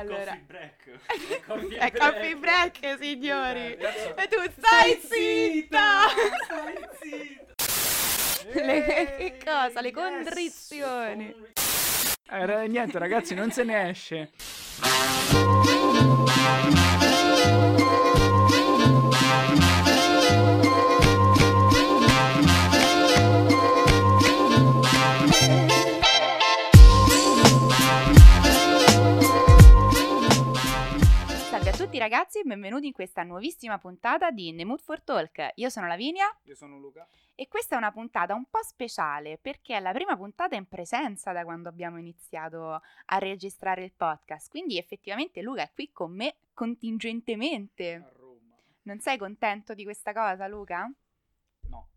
[0.00, 0.38] allora...
[0.38, 1.78] Coffee break.
[1.78, 3.74] È coffee break, signori.
[3.76, 6.08] Eh, E tu stai zitta!
[6.44, 7.48] Stai zitta!
[8.64, 8.84] Le-
[9.18, 9.80] che cosa?
[9.80, 11.32] Le Yes, condizioni.
[11.32, 14.30] conri- Eh, niente, ragazzi, non se ne esce.
[31.90, 35.50] tutti ragazzi e benvenuti in questa nuovissima puntata di In The Mood for Talk.
[35.56, 37.04] Io sono Lavinia Io sono Luca.
[37.34, 41.32] e questa è una puntata un po' speciale perché è la prima puntata in presenza
[41.32, 44.50] da quando abbiamo iniziato a registrare il podcast.
[44.50, 47.94] Quindi effettivamente Luca è qui con me contingentemente.
[47.94, 48.54] A Roma.
[48.82, 50.88] Non sei contento di questa cosa, Luca?
[51.62, 51.88] No.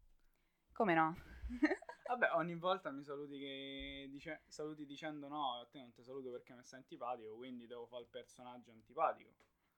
[0.72, 1.16] Come no?
[2.08, 6.32] Vabbè, ogni volta mi saluti, che dice- saluti dicendo no, a te non ti saluto
[6.32, 9.30] perché mi stai antipatico, quindi devo fare il personaggio antipatico.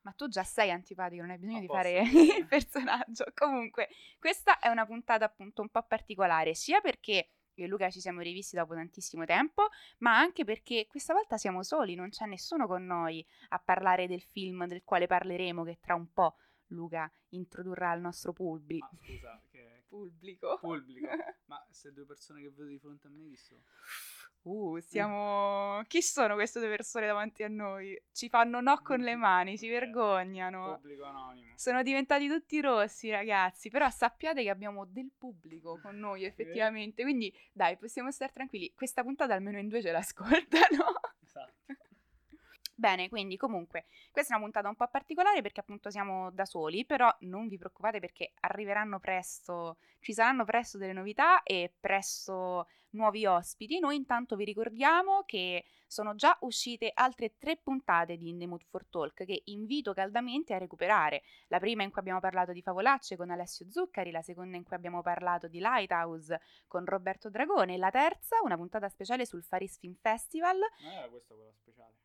[0.06, 2.02] Ma tu già sei antipatico, non hai bisogno di fare
[2.40, 3.26] il personaggio.
[3.34, 3.90] Comunque,
[4.20, 8.22] questa è una puntata appunto un po' particolare, sia perché io e Luca ci siamo
[8.22, 12.86] rivisti dopo tantissimo tempo, ma anche perché questa volta siamo soli, non c'è nessuno con
[12.86, 16.36] noi a parlare del film del quale parleremo, che tra un po'
[16.68, 18.90] Luca introdurrà al nostro pubblico.
[18.92, 20.58] Ma scusa, che Pubblico.
[20.60, 21.08] pubblico.
[21.46, 23.62] Ma queste due persone che vedo di fronte a me chi sono?
[24.46, 25.82] Uh, siamo...
[25.88, 28.00] Chi sono queste due persone davanti a noi?
[28.12, 30.76] Ci fanno no con le mani, si vergognano.
[30.76, 31.54] Pubblico anonimo.
[31.56, 33.70] Sono diventati tutti rossi, ragazzi.
[33.70, 37.02] Però sappiate che abbiamo del pubblico con noi, effettivamente.
[37.02, 38.72] Quindi, dai, possiamo stare tranquilli.
[38.76, 40.94] Questa puntata almeno in due ce l'ascoltano.
[42.78, 46.86] Bene, quindi comunque, questa è una puntata un po' particolare perché appunto siamo da soli,
[46.86, 53.26] però non vi preoccupate perché arriveranno presto, ci saranno presto delle novità e presto nuovi
[53.26, 53.80] ospiti.
[53.80, 58.64] Noi intanto vi ricordiamo che sono già uscite altre tre puntate di In The Mood
[58.68, 61.24] for Talk che invito caldamente a recuperare.
[61.48, 64.76] La prima in cui abbiamo parlato di favolacce con Alessio Zuccari, la seconda in cui
[64.76, 69.96] abbiamo parlato di Lighthouse con Roberto Dragone, la terza, una puntata speciale sul Faris Film
[69.96, 72.05] Festival era questa quella speciale.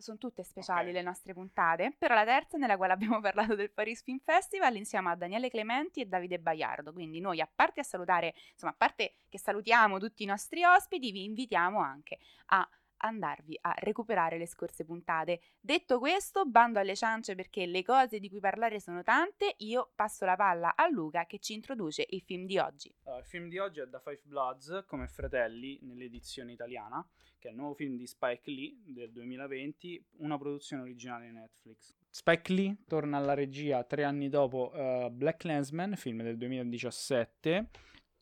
[0.00, 0.92] Sono tutte speciali Ok.
[0.92, 5.10] le nostre puntate, però la terza nella quale abbiamo parlato del Paris Film Festival insieme
[5.10, 6.92] a Daniele Clementi e Davide Baiardo.
[6.92, 11.12] Quindi noi, a parte a salutare, insomma, a parte che salutiamo tutti i nostri ospiti,
[11.12, 12.68] vi invitiamo anche a
[13.00, 15.40] andarvi a recuperare le scorse puntate.
[15.60, 20.24] Detto questo, bando alle ciance perché le cose di cui parlare sono tante, io passo
[20.24, 22.94] la palla a Luca che ci introduce il film di oggi.
[23.04, 27.06] Allora, il film di oggi è Da Five Bloods come fratelli nell'edizione italiana,
[27.38, 31.94] che è il nuovo film di Spike Lee del 2020, una produzione originale Netflix.
[32.10, 37.70] Spike Lee torna alla regia tre anni dopo eh, Black Landsman, film del 2017.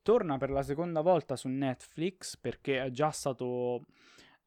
[0.02, 3.84] Torna per la seconda volta su Netflix perché è già stato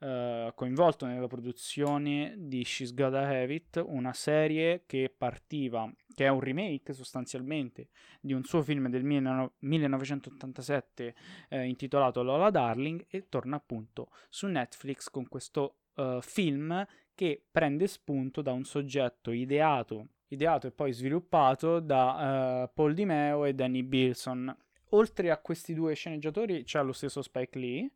[0.02, 6.30] eh, coinvolto nella produzione di She's Gotta Have It, una serie che partiva, che è
[6.30, 7.90] un remake sostanzialmente
[8.20, 11.16] di un suo film del 19- 1987
[11.50, 17.86] eh, intitolato Lola Darling e torna appunto su Netflix con questo eh, film che prende
[17.86, 23.54] spunto da un soggetto ideato, ideato e poi sviluppato da eh, Paul Di Meo e
[23.54, 24.56] Danny Bilson.
[24.94, 27.92] Oltre a questi due sceneggiatori c'è lo stesso Spike Lee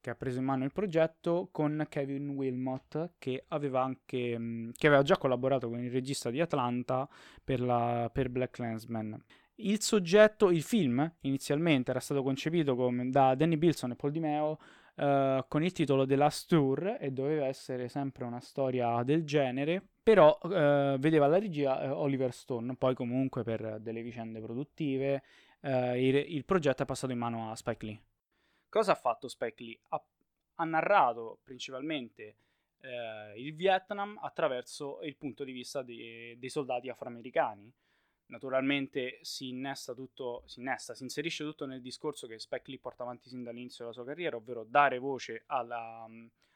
[0.00, 4.86] che ha preso in mano il progetto con Kevin Wilmot che aveva anche mh, che
[4.86, 7.08] aveva già collaborato con il regista di Atlanta
[7.44, 9.22] per, la, per Black Landsman.
[9.56, 14.20] Il soggetto, il film inizialmente era stato concepito come- da Danny Bilson e Paul Di
[14.20, 14.58] Meo
[14.96, 19.82] eh, con il titolo The Last Tour e doveva essere sempre una storia del genere,
[20.02, 25.22] però eh, vedeva la regia eh, Oliver Stone, poi comunque per delle vicende produttive
[25.62, 28.00] il, il progetto è passato in mano a Spike Lee.
[28.70, 29.78] Cosa ha fatto Spike Lee?
[29.88, 30.02] Ha,
[30.54, 32.36] ha narrato principalmente
[32.82, 37.68] eh, il Vietnam attraverso il punto di vista dei- dei soldati afroamericani.
[38.26, 43.02] Naturalmente si innesta tutto, si innesta, si inserisce tutto nel discorso che Spike Lee porta
[43.02, 46.08] avanti sin dall'inizio della sua carriera, ovvero dare voce alla,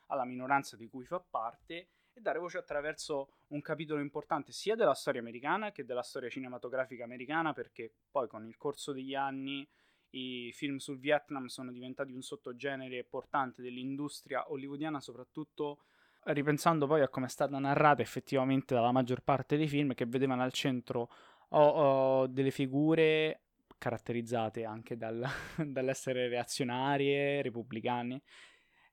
[0.07, 4.95] alla minoranza di cui fa parte e dare voce attraverso un capitolo importante sia della
[4.95, 9.67] storia americana che della storia cinematografica americana, perché poi con il corso degli anni
[10.16, 15.84] i film sul Vietnam sono diventati un sottogenere portante dell'industria hollywoodiana, soprattutto
[16.25, 20.43] ripensando poi a come è stata narrata effettivamente dalla maggior parte dei film che vedevano
[20.43, 21.11] al centro
[21.49, 23.41] o, o delle figure
[23.77, 25.27] caratterizzate anche dal-
[25.66, 28.22] dall'essere reazionarie, repubblicane,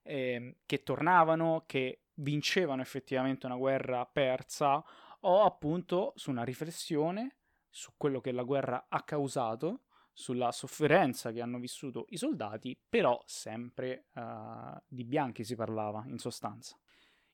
[0.02, 4.84] ehm, che tornavano, che vincevano effettivamente una guerra persa,
[5.20, 7.36] o appunto su una riflessione
[7.70, 13.20] su quello che la guerra ha causato, sulla sofferenza che hanno vissuto i soldati, però
[13.26, 16.78] sempre eh, di bianchi si parlava in sostanza.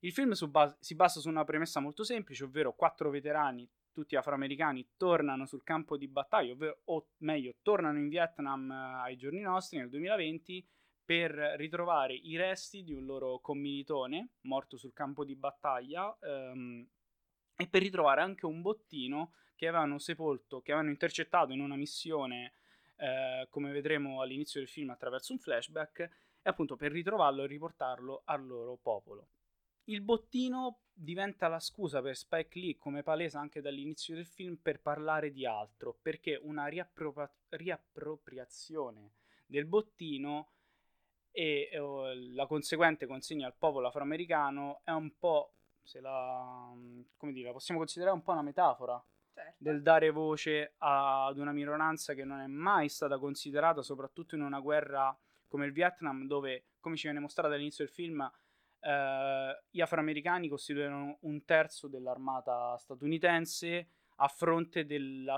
[0.01, 4.91] Il film bas- si basa su una premessa molto semplice, ovvero quattro veterani, tutti afroamericani,
[4.97, 9.79] tornano sul campo di battaglia, ovvero, o meglio, tornano in Vietnam eh, ai giorni nostri,
[9.79, 10.65] nel 2020,
[11.05, 16.87] per ritrovare i resti di un loro commilitone morto sul campo di battaglia ehm,
[17.57, 22.53] e per ritrovare anche un bottino che avevano sepolto, che avevano intercettato in una missione,
[22.99, 28.23] eh, come vedremo all'inizio del film attraverso un flashback, e appunto per ritrovarlo e riportarlo
[28.25, 29.29] al loro popolo.
[29.85, 34.81] Il bottino diventa la scusa per Spike Lee, come palesa anche dall'inizio del film, per
[34.81, 39.13] parlare di altro, perché una riappropria- riappropriazione
[39.47, 40.51] del bottino
[41.31, 46.71] e eh, la conseguente consegna al popolo afroamericano è un po', se la,
[47.17, 49.03] come dire, la possiamo considerare un po' una metafora
[49.39, 49.55] Certo.
[49.59, 54.59] del dare voce ad una minoranza che non è mai stata considerata, soprattutto in una
[54.59, 58.29] guerra come il Vietnam, dove, come ci viene mostrato all'inizio del film,
[58.81, 64.85] eh, gli afroamericani costituivano un terzo dell'armata statunitense a fronte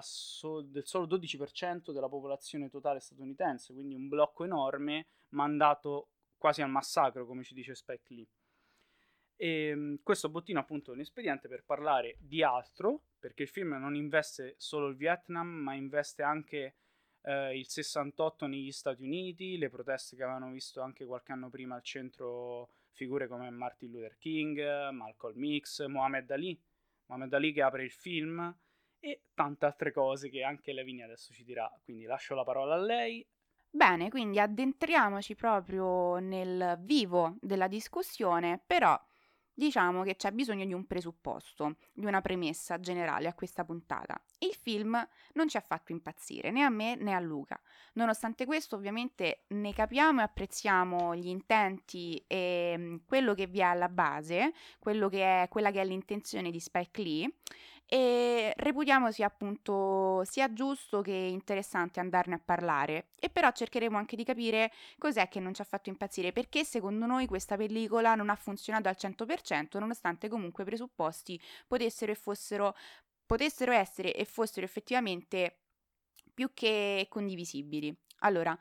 [0.00, 6.08] so- del solo 12% della popolazione totale statunitense, quindi un blocco enorme mandato
[6.38, 8.28] quasi al massacro, come ci dice Spike Lee.
[9.36, 13.76] E ehm, questo bottino appunto è un espediente per parlare di altro, perché il film
[13.78, 16.74] non investe solo il Vietnam, ma investe anche
[17.22, 21.76] eh, il 68 negli Stati Uniti, le proteste che avevano visto anche qualche anno prima
[21.76, 26.60] al centro figure come Martin Luther King, Malcolm X, Muhammad Ali,
[27.06, 28.54] Muhammad Ali che apre il film
[28.98, 31.70] e tante altre cose che anche Lavinia adesso ci dirà.
[31.82, 33.26] Quindi lascio la parola a lei.
[33.72, 39.00] Bene, quindi addentriamoci proprio nel vivo della discussione, però
[39.60, 44.18] diciamo che c'è bisogno di un presupposto, di una premessa generale a questa puntata.
[44.38, 47.60] Il film non ci ha fatto impazzire né a me né a Luca.
[47.92, 53.64] Nonostante questo, ovviamente ne capiamo e apprezziamo gli intenti e mm, quello che vi è
[53.64, 57.30] alla base, che è, quella che è l'intenzione di Spike Lee
[57.92, 64.14] e reputiamo sia appunto sia giusto che interessante andarne a parlare e però cercheremo anche
[64.14, 68.30] di capire cos'è che non ci ha fatto impazzire perché secondo noi questa pellicola non
[68.30, 72.76] ha funzionato al 100% nonostante comunque i presupposti potessero e fossero
[73.26, 75.62] potessero essere e fossero effettivamente
[76.32, 77.92] più che condivisibili.
[78.20, 78.56] Allora,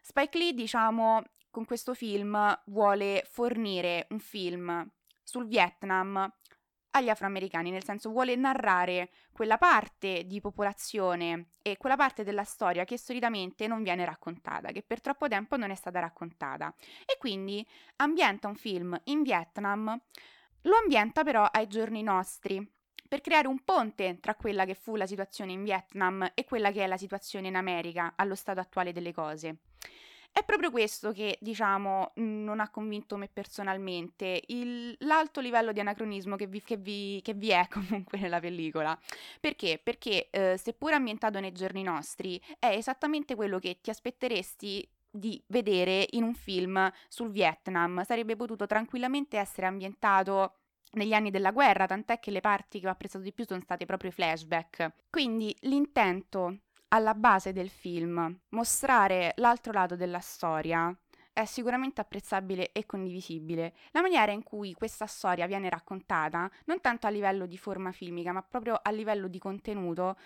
[0.00, 4.90] Spike Lee, diciamo, con questo film vuole fornire un film
[5.22, 6.32] sul Vietnam
[6.92, 12.84] agli afroamericani, nel senso vuole narrare quella parte di popolazione e quella parte della storia
[12.84, 16.74] che solitamente non viene raccontata, che per troppo tempo non è stata raccontata.
[17.04, 17.66] E quindi
[17.96, 20.00] ambienta un film in Vietnam,
[20.62, 22.66] lo ambienta però ai giorni nostri,
[23.08, 26.84] per creare un ponte tra quella che fu la situazione in Vietnam e quella che
[26.84, 29.58] è la situazione in America allo stato attuale delle cose.
[30.32, 36.36] È proprio questo che, diciamo, non ha convinto me personalmente, il, l'alto livello di anacronismo
[36.36, 38.98] che vi, che, vi, che vi, è comunque nella pellicola.
[39.40, 39.78] Perché?
[39.82, 46.06] Perché eh, seppur ambientato nei giorni nostri, è esattamente quello che ti aspetteresti di vedere
[46.12, 48.02] in un film sul Vietnam.
[48.02, 50.54] Sarebbe potuto tranquillamente essere ambientato
[50.92, 53.84] negli anni della guerra, tant'è che le parti che ho apprezzato di più sono state
[53.84, 54.92] proprio i flashback.
[55.10, 56.60] Quindi l'intento
[56.92, 60.94] alla base del film, mostrare l'altro lato della storia,
[61.32, 63.72] è sicuramente apprezzabile e condivisibile.
[63.92, 68.32] La maniera in cui questa storia viene raccontata, non tanto a livello di forma filmica,
[68.32, 70.16] ma proprio a livello di contenuto,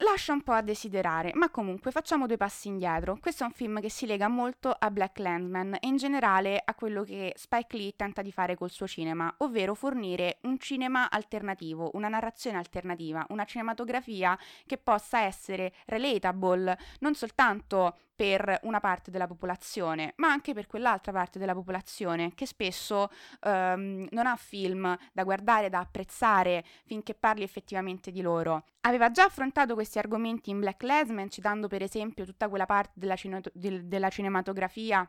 [0.00, 3.18] lascia un po' a desiderare, ma comunque facciamo due passi indietro.
[3.20, 6.74] Questo è un film che si lega molto a Black Landsman e in generale a
[6.74, 11.90] quello che Spike Lee tenta di fare col suo cinema, ovvero fornire un cinema alternativo,
[11.94, 19.26] una narrazione alternativa, una cinematografia che possa essere relatable non soltanto per una parte della
[19.26, 23.08] popolazione, ma anche per quell'altra parte della popolazione che spesso
[23.44, 28.64] um, non ha film da guardare, da apprezzare finché parli effettivamente di loro.
[28.82, 33.16] Aveva già affrontato questi argomenti in Black Lesman, citando per esempio tutta quella parte della,
[33.16, 35.08] cine- della cinematografia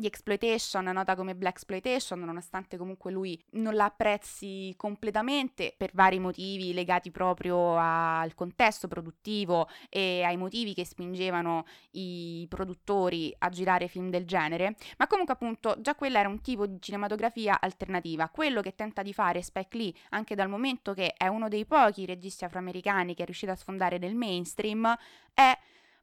[0.00, 6.18] di exploitation, nota come black exploitation, nonostante comunque lui non la apprezzi completamente per vari
[6.18, 13.88] motivi legati proprio al contesto produttivo e ai motivi che spingevano i produttori a girare
[13.88, 18.28] film del genere, ma comunque appunto già quella era un tipo di cinematografia alternativa.
[18.28, 22.06] Quello che tenta di fare Spike Lee, anche dal momento che è uno dei pochi
[22.06, 24.94] registi afroamericani che è riuscito a sfondare nel mainstream,
[25.32, 25.58] è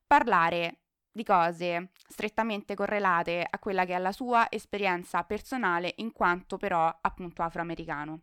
[0.06, 0.83] parlare
[1.13, 6.93] di cose strettamente correlate a quella che è la sua esperienza personale in quanto però
[7.01, 8.22] appunto afroamericano.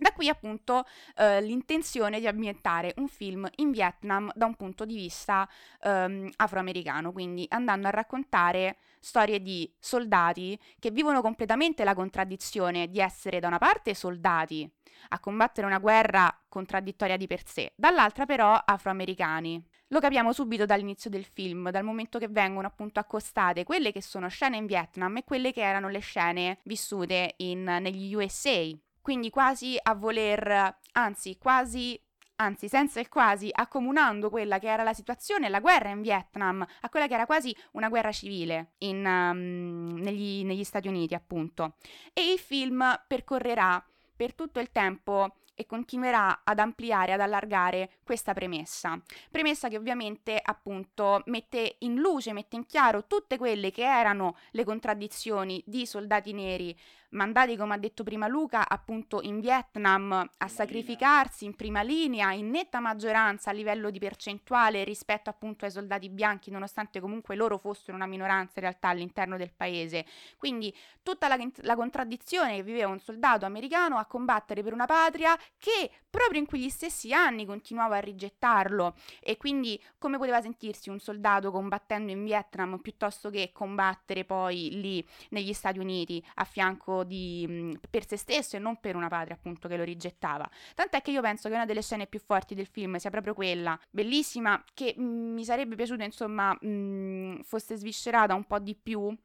[0.00, 0.84] Da qui appunto
[1.16, 5.48] eh, l'intenzione di ambientare un film in Vietnam da un punto di vista
[5.82, 13.00] ehm, afroamericano, quindi andando a raccontare storie di soldati che vivono completamente la contraddizione di
[13.00, 14.70] essere da una parte soldati
[15.08, 19.60] a combattere una guerra contraddittoria di per sé, dall'altra però afroamericani.
[19.88, 24.28] Lo capiamo subito dall'inizio del film, dal momento che vengono appunto accostate quelle che sono
[24.28, 28.68] scene in Vietnam e quelle che erano le scene vissute in, negli USA,
[29.00, 31.98] quindi quasi a voler, anzi quasi
[32.40, 36.88] anzi senza il quasi, accomunando quella che era la situazione, la guerra in Vietnam, a
[36.88, 41.76] quella che era quasi una guerra civile in, um, negli, negli Stati Uniti, appunto.
[42.12, 48.32] E il film percorrerà per tutto il tempo e continuerà ad ampliare, ad allargare questa
[48.32, 48.96] premessa.
[49.28, 54.62] Premessa che ovviamente appunto mette in luce, mette in chiaro tutte quelle che erano le
[54.62, 56.78] contraddizioni di soldati neri
[57.10, 61.50] mandati, come ha detto prima Luca, appunto in Vietnam a prima sacrificarsi linea.
[61.50, 66.50] in prima linea, in netta maggioranza a livello di percentuale rispetto appunto ai soldati bianchi,
[66.50, 70.04] nonostante comunque loro fossero una minoranza in realtà all'interno del paese.
[70.36, 75.36] Quindi tutta la, la contraddizione che viveva un soldato americano a combattere per una patria
[75.58, 80.98] che proprio in quegli stessi anni continuava a rigettarlo e quindi come poteva sentirsi un
[80.98, 87.44] soldato combattendo in Vietnam piuttosto che combattere poi lì negli Stati Uniti a fianco di,
[87.48, 90.48] mm, per se stesso e non per una patria appunto che lo rigettava.
[90.74, 93.78] Tant'è che io penso che una delle scene più forti del film sia proprio quella,
[93.90, 98.74] bellissima, che mh, mm, mi sarebbe piaciuto insomma mh, mm, fosse sviscerata un po' di
[98.74, 99.16] più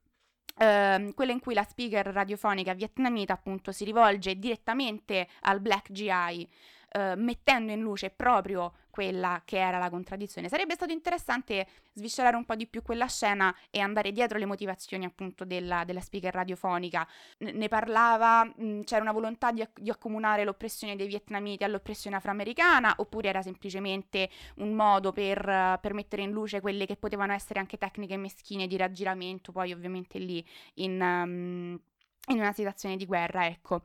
[0.56, 6.48] Uh, quella in cui la speaker radiofonica vietnamita appunto si rivolge direttamente al Black GI
[6.93, 10.50] uh, mettendo in luce proprio quella che era la contraddizione.
[10.50, 15.03] Sarebbe stato interessante sviscerare un po' di più quella scena e andare dietro le motivazioni
[15.03, 17.07] appunto della, della speaker radiofonica.
[17.39, 22.93] N- ne parlava, mh, c'era una volontà di, di, accomunare l'oppressione dei vietnamiti all'oppressione afroamericana
[22.97, 27.59] oppure era semplicemente un modo per, uh, per mettere in luce quelle che potevano essere
[27.59, 30.45] anche tecniche meschine di raggiramento, poi ovviamente lì
[30.75, 31.01] in...
[31.01, 31.79] Um,
[32.27, 33.81] in una situazione di guerra, ecco.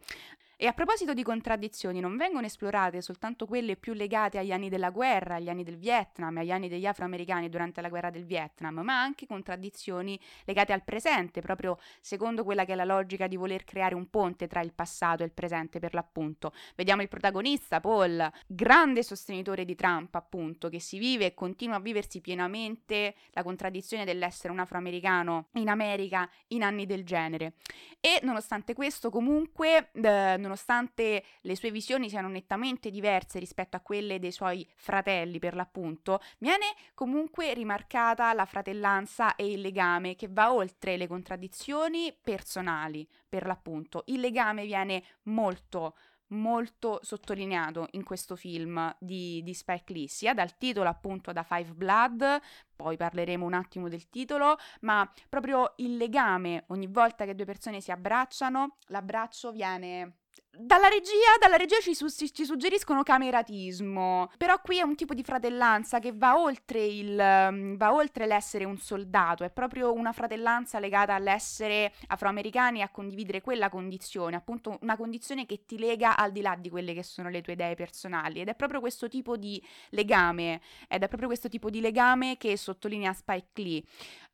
[0.61, 4.91] E a proposito di contraddizioni, non vengono esplorate soltanto quelle più legate agli anni della
[4.91, 9.01] guerra, agli anni del Vietnam, agli anni degli afroamericani durante la guerra del Vietnam, ma
[9.01, 13.95] anche contraddizioni legate al presente, proprio secondo quella che è la logica di voler creare
[13.95, 16.53] un ponte tra il passato e il presente per l'appunto.
[16.75, 21.81] Vediamo il protagonista, Paul, grande sostenitore di Trump, appunto, che si vive e continua a
[21.81, 27.53] viversi pienamente la contraddizione dell'essere un afroamericano in America in anni del genere.
[28.01, 34.19] E nonostante questo, comunque, eh, nonostante le sue visioni siano nettamente diverse rispetto a quelle
[34.19, 40.53] dei suoi fratelli, per l'appunto, viene comunque rimarcata la fratellanza e il legame che va
[40.53, 44.05] oltre le contraddizioni personali, per l'appunto.
[44.07, 45.95] Il legame viene molto
[46.29, 51.73] molto sottolineato in questo film di, di, Spike Lee, sia dal titolo appunto da Five
[51.73, 52.41] Blood,
[52.75, 57.81] poi parleremo un attimo del titolo, ma proprio il legame ogni volta che due persone
[57.81, 60.19] si abbracciano, l'abbraccio viene
[60.51, 65.23] dalla regia, dalla regia ci, su- ci, suggeriscono cameratismo, però qui è un tipo di
[65.23, 70.79] fratellanza che va oltre, il, um, va oltre l'essere un soldato, è proprio una fratellanza
[70.79, 76.33] legata all'essere afroamericani e a condividere quella condizione, appunto una condizione che ti lega al
[76.33, 79.37] di là di quelle che sono le tue idee personali ed è proprio questo tipo
[79.37, 83.83] di legame, ed è proprio questo tipo di legame che sottolinea Spike Lee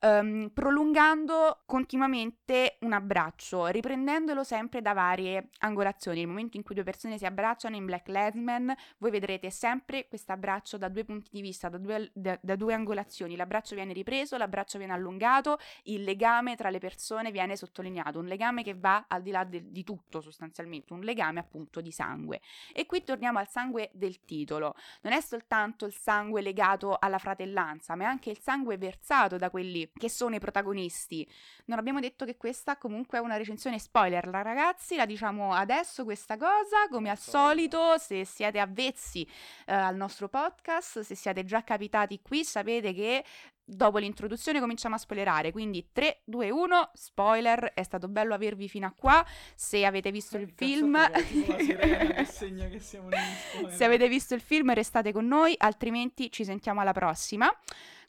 [0.05, 6.19] um, prolungando continuamente un abbraccio, riprendendolo sempre da varie angolazioni.
[6.19, 10.33] Nel momento in cui due persone si abbracciano in Black Lesman, voi vedrete sempre questo
[10.33, 13.37] abbraccio da due punti di vista, da due, da, da due angolazioni.
[13.37, 18.63] L'abbraccio viene ripreso, l'abbraccio viene allungato, il legame tra le persone viene sottolineato, un legame
[18.63, 22.41] che va al di là de, di tutto sostanzialmente, un legame appunto di sangue.
[22.73, 24.75] E qui torniamo al sangue del titolo.
[25.03, 29.51] Non è soltanto il sangue legato alla fratellanza, ma è anche il sangue versato da
[29.51, 31.27] quelli che sono i protagonisti.
[31.67, 36.05] Non abbiamo detto che questa comunque è una recensione spoiler, la ragazzi, la diciamo adesso
[36.05, 39.27] questa cosa, come al solito, se siete avvezzi
[39.67, 43.25] eh, al nostro podcast, se siete già capitati qui, sapete che
[43.65, 48.87] dopo l'introduzione cominciamo a spoilerare, quindi 3, 2, 1, spoiler, è stato bello avervi fino
[48.87, 49.25] a qua,
[49.55, 50.99] se avete visto eh, il film...
[53.71, 57.49] se avete visto il film restate con noi, altrimenti ci sentiamo alla prossima.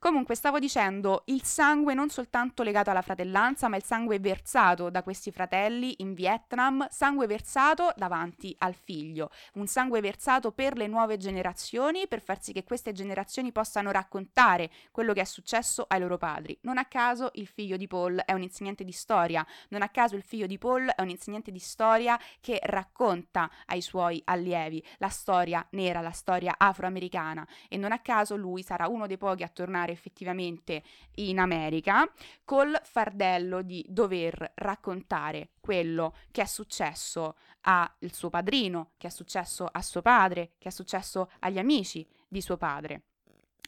[0.05, 5.01] Comunque, stavo dicendo, il sangue non soltanto legato alla fratellanza, ma il sangue versato da
[5.01, 11.17] questi fratelli in Vietnam, sangue versato davanti al figlio, un sangue versato per le nuove
[11.17, 16.19] generazioni, per far sì che queste generazioni possano raccontare quello che è successo ai loro
[16.19, 16.55] padri.
[16.61, 20.15] Non a caso il figlio di Paul è un insegnante di storia, non a caso
[20.15, 25.09] il figlio di Paul è un insegnante di storia che racconta ai suoi allievi la
[25.09, 29.47] storia nera, la storia afroamericana e non a caso lui sarà uno dei pochi a
[29.47, 30.83] tornare effettivamente
[31.15, 32.09] in America
[32.43, 39.65] col fardello di dover raccontare quello che è successo al suo padrino, che è successo
[39.65, 43.03] a suo padre, che è successo agli amici di suo padre.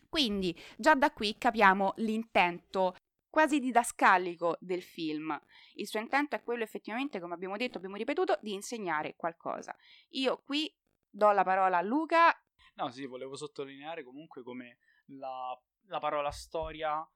[0.10, 2.96] Quindi già da qui capiamo l'intento
[3.30, 5.40] quasi didascalico del film.
[5.76, 9.76] Il suo intento è quello effettivamente, come abbiamo detto, abbiamo ripetuto, di insegnare qualcosa.
[10.10, 10.74] Io qui
[11.10, 12.36] do la parola a Luca.
[12.76, 17.08] No, sì, volevo sottolineare comunque come la, la parola storia.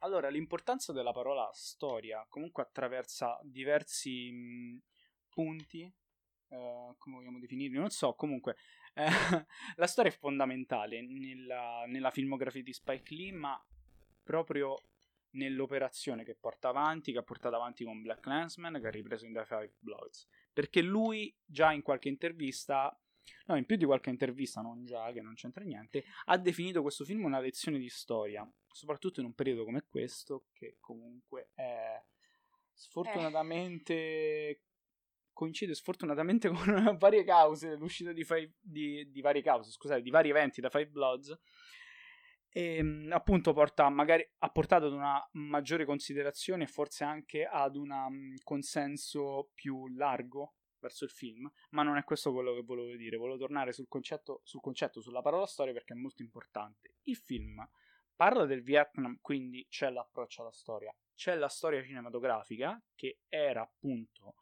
[0.00, 4.80] Allora, l'importanza della parola storia comunque attraversa diversi mh,
[5.28, 5.82] punti,
[6.48, 8.56] eh, come vogliamo definirli, non so, comunque
[8.94, 9.06] eh,
[9.76, 13.62] la storia è fondamentale nella, nella, filmografia di Spike Lee, ma
[14.22, 14.76] proprio
[15.32, 19.32] nell'operazione che porta avanti, che ha portato avanti con Black Landsman, che ha ripreso in
[19.32, 22.98] The Five Bloods, perché lui già in qualche intervista
[23.46, 27.04] no, in più di qualche intervista, non già, che non c'entra niente, ha definito questo
[27.04, 32.02] film una lezione di storia, soprattutto in un periodo come questo, che comunque è
[32.72, 33.94] sfortunatamente...
[33.94, 34.60] Eh.
[35.32, 40.30] coincide sfortunatamente con varie cause, l'uscita di, five, di, di varie cause, scusate, di vari
[40.30, 41.38] eventi da Five Bloods,
[42.52, 47.76] e ehm, appunto porta magari, ha portato ad una maggiore considerazione e forse anche ad
[47.76, 52.96] un um, consenso più largo verso il film, ma non è questo quello che volevo
[52.96, 56.96] dire, volevo tornare sul concetto, sul concetto, sulla parola storia perché è molto importante.
[57.02, 57.66] Il film
[58.14, 64.34] parla del Vietnam, quindi c'è l'approccio alla storia, c'è la storia cinematografica che era appunto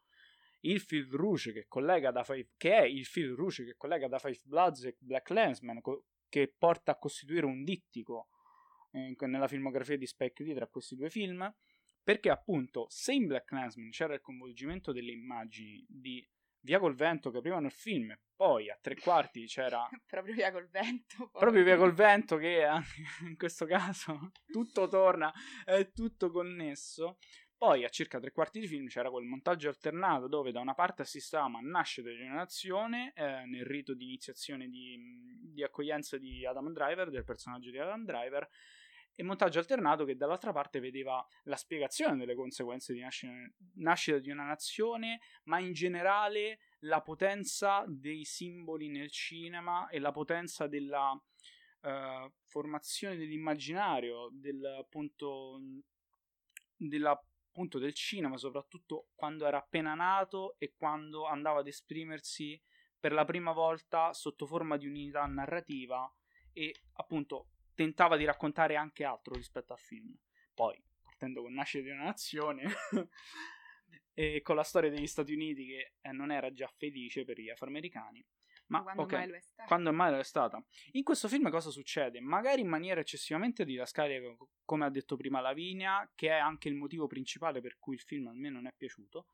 [0.61, 4.19] il fil rouge che collega da Five, che è il fil rouge che collega da
[4.19, 8.27] Five Bloods e Black Landsman, co- che porta a costituire un dittico
[8.91, 11.53] eh, nella filmografia di Spike Lee tra questi due film
[12.09, 16.27] perché appunto se in Black Clansman c'era il coinvolgimento delle immagini di
[16.61, 20.67] Via col vento che aprivano il film poi a tre quarti c'era proprio Via col
[20.69, 21.39] vento poi.
[21.39, 25.31] proprio Via col vento che anche in questo caso tutto torna
[25.63, 27.19] è tutto connesso
[27.55, 31.03] poi a circa tre quarti di film c'era quel montaggio alternato dove da una parte
[31.03, 34.97] assistivamo a nascere di una nazione eh, nel rito di iniziazione di,
[35.43, 38.49] di accoglienza di Adam Driver, del personaggio di Adam Driver,
[39.19, 43.33] e montaggio alternato che dall'altra parte vedeva la spiegazione delle conseguenze di nascita,
[43.73, 50.13] nascita di una nazione, ma in generale la potenza dei simboli nel cinema e la
[50.13, 55.59] potenza della uh, formazione dell'immaginario, del, appunto,
[56.77, 62.57] della, appunto del cinema, soprattutto quando era appena nato e quando andava ad esprimersi
[62.97, 66.09] per la prima volta sotto forma di unità narrativa
[66.53, 67.47] e appunto
[67.79, 70.13] tentava di raccontare anche altro rispetto al film.
[70.53, 72.69] Poi, partendo con Nascere di una nazione
[74.13, 77.49] e con la storia degli Stati Uniti che eh, non era già felice per gli
[77.49, 78.21] afroamericani.
[78.65, 79.67] Ma quando okay, mai lo è stata?
[79.67, 80.63] Quando mai lo è stata?
[80.91, 82.19] In questo film cosa succede?
[82.19, 87.07] Magari in maniera eccessivamente didascalica, come ha detto prima Lavinia, che è anche il motivo
[87.07, 89.27] principale per cui il film a me non è piaciuto,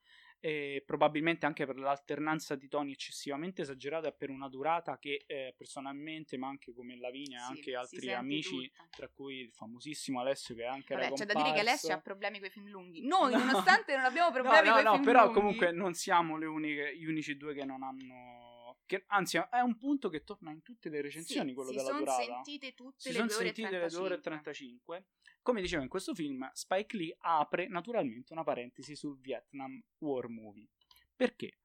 [0.45, 5.55] e probabilmente anche per l'alternanza di toni eccessivamente esagerata e per una durata che eh,
[5.58, 8.88] personalmente, ma anche come Lavinia e sì, anche altri amici, tutta.
[8.91, 11.99] tra cui il famosissimo Alessio che è anche Vabbè, c'è da dire che Alessio ha
[11.99, 13.01] problemi con i film lunghi.
[13.10, 13.39] Noi, no.
[13.39, 15.39] nonostante non abbiamo problemi no, no, con i no, film però lunghi.
[15.39, 18.44] comunque non siamo uniche, gli unici due che non hanno
[18.85, 22.21] che, anzi, è un punto che torna in tutte le recensioni, sì, quello della durata.
[22.21, 25.05] Si sono sentite tutte si le 2 ore sentite le 2 ore e 35.
[25.41, 30.67] Come dicevo in questo film, Spike Lee apre naturalmente una parentesi sul Vietnam War Movie.
[31.15, 31.59] Perché?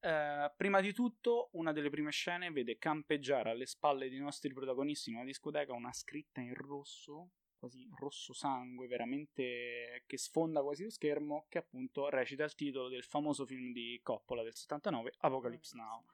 [0.00, 5.10] Eh, prima di tutto, una delle prime scene vede campeggiare alle spalle dei nostri protagonisti
[5.10, 10.90] in una discoteca una scritta in rosso, quasi rosso sangue, veramente che sfonda quasi lo
[10.90, 16.04] schermo, che appunto recita il titolo del famoso film di Coppola del 79, Apocalypse Now.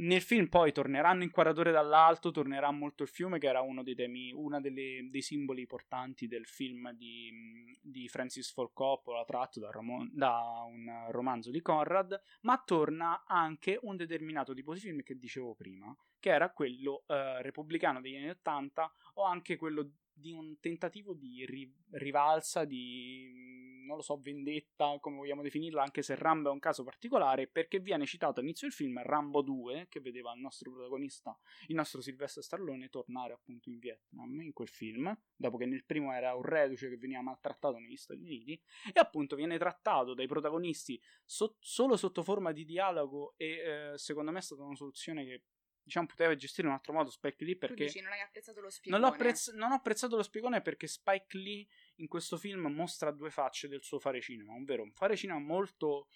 [0.00, 3.94] Nel film poi torneranno in inquadrature dall'alto, tornerà molto il fiume, che era uno dei
[3.94, 9.70] temi, uno delle, dei simboli portanti del film di, di Francis Ford Coppola, tratto da,
[9.70, 15.18] Ramon, da, un romanzo di Conrad, ma torna anche un determinato tipo di film che
[15.18, 20.58] dicevo prima, che era quello eh, repubblicano degli anni 80 o anche quello di un
[20.60, 26.48] tentativo di ri- rivalsa, di non lo so, vendetta, come vogliamo definirla, anche se Rambo
[26.48, 30.40] è un caso particolare, perché viene citato all'inizio del film Rambo 2, che vedeva il
[30.40, 35.66] nostro protagonista, il nostro Silvestre Stallone, tornare appunto in Vietnam in quel film, dopo che
[35.66, 38.60] nel primo era un reduce che veniva maltrattato negli Stati Uniti,
[38.92, 44.30] e appunto viene trattato dai protagonisti so- solo sotto forma di dialogo e eh, secondo
[44.30, 45.42] me è stata una soluzione che
[45.90, 47.86] diciamo, poteva gestire in un altro modo Spike Lee perché...
[47.86, 49.02] Dici, non hai apprezzato lo spiegone?
[49.02, 53.30] Non, apprezz- non ho apprezzato lo spiegone perché Spike Lee in questo film mostra due
[53.30, 56.06] facce del suo fare cinema, ovvero un fare cinema molto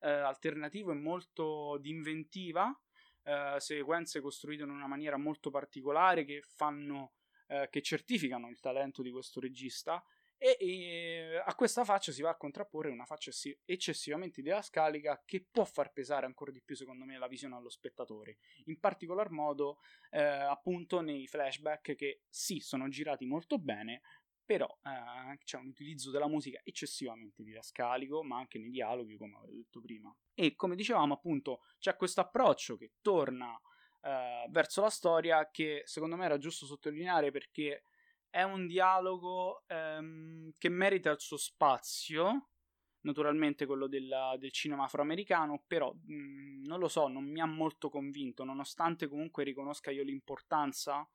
[0.00, 2.74] eh, alternativo e molto di inventiva,
[3.24, 7.12] eh, sequenze costruite in una maniera molto particolare che fanno...
[7.50, 10.04] Eh, che certificano il talento di questo regista
[10.38, 13.32] e, e, a questa faccia si va a contrapporre una faccia
[13.64, 18.38] eccessivamente didascalica che può far pesare ancora di più secondo me la visione allo spettatore.
[18.66, 24.02] In particolar modo eh, appunto nei flashback che sì sono girati molto bene
[24.48, 29.52] però eh, c'è un utilizzo della musica eccessivamente didascalico ma anche nei dialoghi come avevo
[29.52, 30.16] detto prima.
[30.32, 33.60] E come dicevamo appunto c'è questo approccio che torna
[34.02, 37.82] eh, verso la storia che secondo me era giusto sottolineare perché
[38.30, 42.50] è un dialogo ehm, che merita il suo spazio,
[43.00, 47.46] naturalmente quello della, del cinema afroamericano, però mh, mm, non lo so, non mi ha
[47.46, 51.08] molto convinto, nonostante comunque riconosca io l'importanza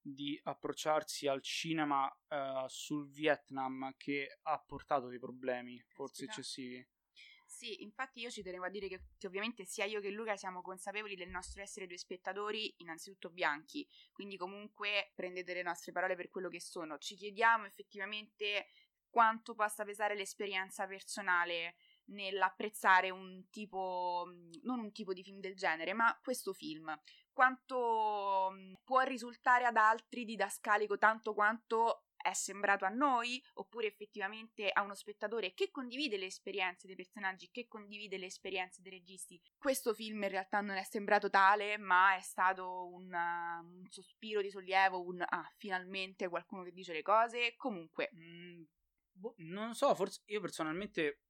[0.00, 6.86] di approcciarsi al cinema uh, sul Vietnam che ha portato dei problemi forse eccessivi.
[7.58, 10.62] Sì, infatti io ci tenevo a dire che, che, ovviamente sia io che Luca siamo
[10.62, 16.28] consapevoli del nostro essere due spettatori, innanzitutto bianchi, quindi comunque prendete le nostre parole per
[16.30, 16.98] quello che sono.
[16.98, 18.68] Ci chiediamo effettivamente
[19.10, 21.74] quanto possa pesare l'esperienza personale
[22.10, 24.24] nell'apprezzare un tipo,
[24.62, 26.96] non un tipo di film del genere, ma questo film.
[27.32, 28.52] Quanto
[28.84, 34.94] può risultare ad altri didascalico tanto quanto è sembrato a noi oppure effettivamente a uno
[34.94, 39.40] spettatore che condivide le esperienze dei personaggi, che condivide le esperienze dei registi.
[39.56, 44.42] Questo film in realtà non è sembrato tale, ma è stato un, uh, un sospiro
[44.42, 47.54] di sollievo, un ah, finalmente qualcuno che dice le cose.
[47.56, 48.62] Comunque, mh, mm,
[49.12, 51.20] boh, non so, forse io personalmente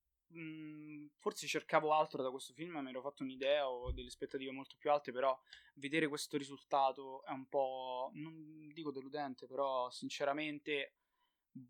[1.19, 4.91] Forse cercavo altro da questo film, mi ero fatto un'idea o delle aspettative molto più
[4.91, 5.39] alte, però
[5.75, 10.95] vedere questo risultato è un po', non dico deludente, però sinceramente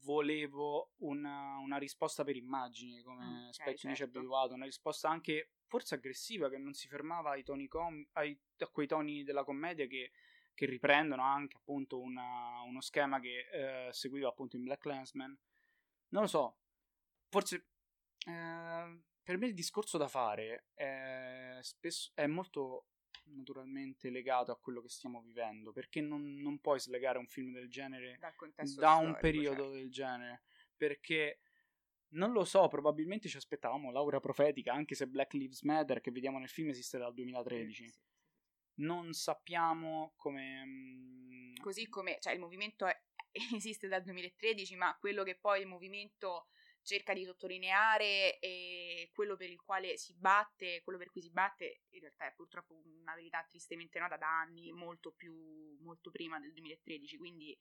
[0.03, 3.95] volevo una, una risposta per immagini, come mm, okay, certo.
[3.95, 8.39] ci abituato, una risposta anche forse aggressiva che non si fermava ai toni com- ai,
[8.59, 10.13] a quei toni della commedia che,
[10.55, 15.39] che riprendono anche appunto una, uno schema che eh, seguiva appunto in Black Landsman.
[16.11, 16.57] Non lo so,
[17.29, 17.67] forse
[18.29, 22.87] Ehm, per me il discorso da fare è, spesso, è molto
[23.25, 27.69] naturalmente legato a quello che stiamo vivendo, perché non, non puoi slegare un film del
[27.69, 28.33] genere da
[28.65, 29.73] storico, un periodo certo.
[29.73, 30.43] del genere,
[30.77, 31.41] perché
[32.11, 36.39] non lo so, probabilmente ci aspettavamo l'aura profetica, anche se Black Lives Matter che vediamo
[36.39, 37.75] nel film esiste dal 2013.
[37.75, 38.07] Sì, sì, sì.
[38.77, 40.65] Non sappiamo come...
[40.65, 42.99] Mm, Così come, cioè il movimento è,
[43.55, 46.49] esiste dal 2013, ma quello che poi il movimento
[46.83, 51.83] cerca di sottolineare e quello per il quale si batte, quello per cui si batte,
[51.91, 56.53] in realtà è purtroppo una verità tristemente nota da anni, molto più, molto prima del
[56.53, 57.59] 2013, quindi...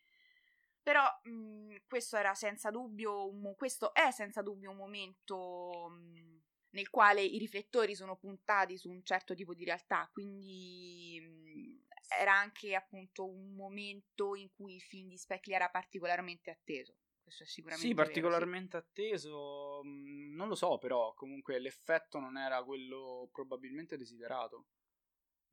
[0.82, 6.90] Però mh, questo era senza dubbio, un, questo è senza dubbio un momento mh, nel
[6.90, 12.74] quale i riflettori sono puntati su un certo tipo di realtà, quindi mh, era anche
[12.74, 16.96] appunto un momento in cui il film di Speckley era particolarmente atteso
[17.28, 19.02] questo è sicuramente Sì, particolarmente vero, sì.
[19.02, 24.68] atteso, mm, non lo so, però comunque l'effetto non era quello probabilmente desiderato.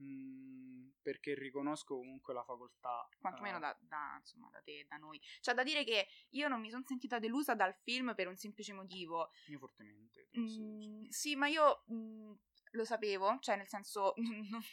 [0.02, 3.08] Mm, perché riconosco comunque la facoltà.
[3.18, 5.20] Quantomeno uh, da, da, insomma, da te, da noi.
[5.40, 8.72] Cioè, da dire che io non mi sono sentita delusa dal film per un semplice
[8.72, 9.30] motivo.
[9.46, 10.28] Io fortemente.
[10.38, 12.32] Mm, sì, ma io mh,
[12.74, 14.14] lo sapevo, cioè nel senso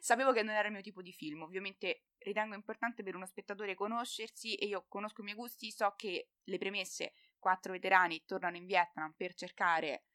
[0.00, 3.74] sapevo che non era il mio tipo di film, ovviamente ritengo importante per uno spettatore
[3.74, 8.66] conoscersi e io conosco i miei gusti, so che le premesse, quattro veterani tornano in
[8.66, 10.06] Vietnam per cercare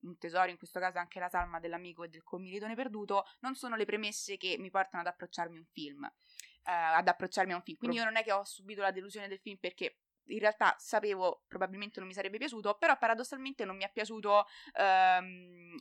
[0.00, 3.76] un tesoro, in questo caso anche la salma dell'amico e del commilitone perduto, non sono
[3.76, 7.76] le premesse che mi portano ad approcciarmi un film, eh, ad approcciarmi a un film,
[7.76, 9.98] quindi io non è che ho subito la delusione del film perché
[10.30, 15.76] in realtà sapevo probabilmente non mi sarebbe piaciuto, però paradossalmente non mi è piaciuto ehm,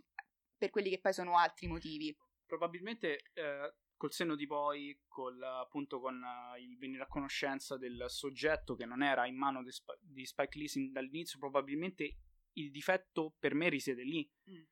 [0.60, 2.16] per quelli che poi sono altri motivi.
[2.46, 8.06] Probabilmente eh, col senno di poi, col, appunto con uh, il venire a conoscenza del
[8.08, 12.18] soggetto che non era in mano di, Sp- di Spike Lee sin dall'inizio, probabilmente
[12.54, 14.30] il difetto per me risiede lì.
[14.50, 14.64] Mm.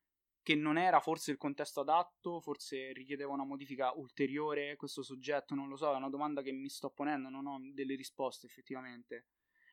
[0.47, 5.67] che non era forse il contesto adatto, forse richiedeva una modifica ulteriore questo soggetto, non
[5.67, 9.26] lo so, è una domanda che mi sto ponendo, non ho delle risposte effettivamente.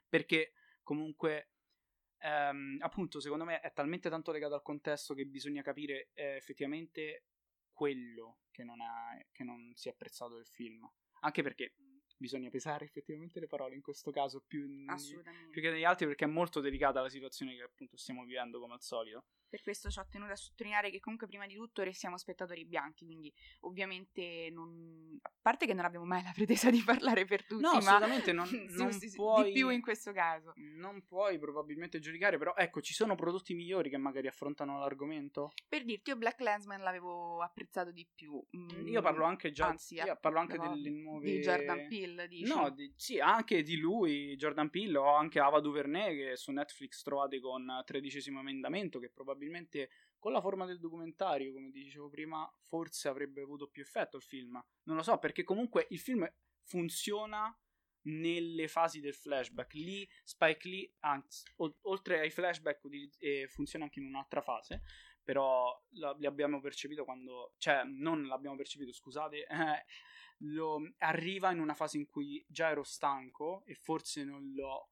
[0.09, 1.54] Perché comunque
[2.25, 7.25] ehm, appunto secondo me è talmente tanto legato al contesto che bisogna capire eh, effettivamente
[7.73, 10.89] quello che non, ha, che non si è apprezzato del film.
[11.21, 11.75] Anche perché
[12.17, 14.85] bisogna pesare effettivamente le parole in questo caso più,
[15.51, 18.75] più, che negli altri perché è molto delicata la situazione che appunto stiamo vivendo come
[18.75, 19.27] al solito.
[19.49, 23.05] Per questo ci ho tenuto a sottolineare che comunque prima di tutto restiamo spettatori bianchi,
[23.05, 25.17] quindi ovviamente non...
[25.23, 28.49] a parte che non abbiamo mai la pretesa di parlare per tutti, no, assolutamente non,
[28.75, 30.53] non sì, puoi, di più in questo caso.
[30.57, 35.53] Non puoi probabilmente giudicare, però ecco, ci sono prodotti migliori che magari affrontano l'argomento.
[35.69, 38.43] Per dirti, io Black Lensman l'avevo apprezzato di più.
[38.57, 42.29] Mm, io parlo anche già anzi, io parlo anche no, delle nuove di Jordan Peele,
[42.29, 42.53] dici?
[42.53, 47.03] No, di, sì, anche di lui, Jordan Peele o anche Ava DuVernay che su Netflix
[47.03, 49.34] trovate con tredicesimo emendamento che probabilmente
[50.19, 54.53] con la forma del documentario, come dicevo prima, forse avrebbe avuto più effetto il film.
[54.85, 56.27] Non lo so, perché comunque il film
[56.63, 57.55] funziona
[58.07, 59.75] nelle fasi del flashback.
[59.75, 62.81] Lì Spike Lee, anzi, o- oltre ai flashback,
[63.49, 64.83] funziona anche in un'altra fase.
[65.23, 67.55] Però la- li abbiamo percepito quando.
[67.59, 69.47] cioè, non l'abbiamo percepito, scusate.
[69.75, 69.85] Eh,
[70.39, 74.91] lo, arriva in una fase in cui già ero stanco e forse non l'ho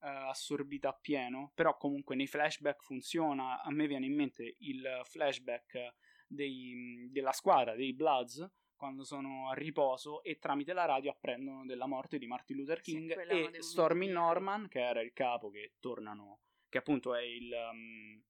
[0.00, 3.62] eh, assorbita appieno, però comunque nei flashback funziona.
[3.62, 5.94] A me viene in mente il flashback
[6.26, 11.86] dei, della squadra, dei Bloods, quando sono a riposo e tramite la radio apprendono della
[11.86, 16.40] morte di Martin Luther King sì, e Stormy Norman, che era il capo che tornano,
[16.68, 17.50] che appunto è il...
[17.50, 18.22] Um,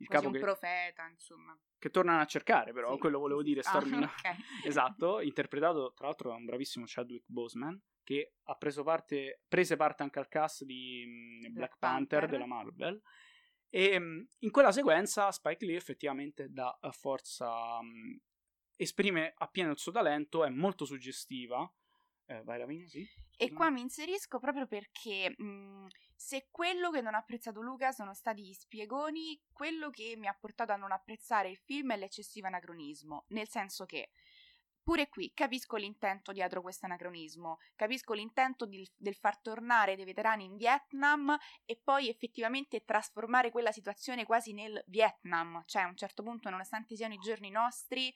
[0.00, 1.58] il capo un che, profeta, insomma.
[1.76, 2.98] Che tornano a cercare, però, sì.
[3.00, 4.36] quello volevo dire, Stormy ah, okay.
[4.64, 10.02] Esatto, interpretato tra l'altro da un bravissimo Chadwick Boseman, che ha preso parte, prese parte
[10.02, 13.02] anche al cast di um, Black, Black Panther, Panther, della Marvel.
[13.68, 18.18] E um, in quella sequenza Spike Lee effettivamente dà forza, um,
[18.76, 21.70] esprime appieno il suo talento, è molto suggestiva.
[22.24, 23.06] Eh, vai Lavinia, sì.
[23.36, 28.14] E qua mi inserisco proprio perché mh, se quello che non ha apprezzato Luca sono
[28.14, 32.46] stati gli spiegoni, quello che mi ha portato a non apprezzare il film è l'eccessivo
[32.46, 34.12] anacronismo, nel senso che
[34.88, 40.44] Pure qui capisco l'intento dietro questo anacronismo, capisco l'intento di, del far tornare dei veterani
[40.44, 46.22] in Vietnam e poi effettivamente trasformare quella situazione quasi nel Vietnam, cioè a un certo
[46.22, 48.10] punto, nonostante siano i giorni nostri,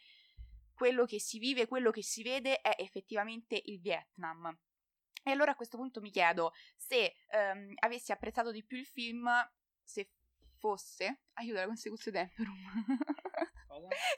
[0.73, 4.59] quello che si vive, quello che si vede è effettivamente il Vietnam.
[5.23, 7.17] E allora a questo punto mi chiedo se
[7.55, 9.29] um, avessi apprezzato di più il film
[9.85, 10.09] se
[10.57, 12.97] fosse aiuto la consecuzione temporum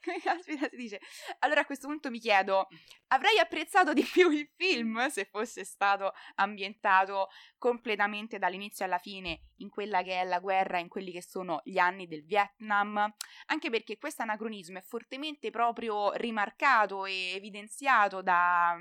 [0.02, 1.00] come caspita si dice?
[1.40, 2.68] Allora a questo punto mi chiedo,
[3.08, 9.68] avrei apprezzato di più il film se fosse stato ambientato completamente dall'inizio alla fine in
[9.68, 13.12] quella che è la guerra, in quelli che sono gli anni del Vietnam,
[13.46, 18.76] anche perché questo anacronismo è fortemente proprio rimarcato e evidenziato da,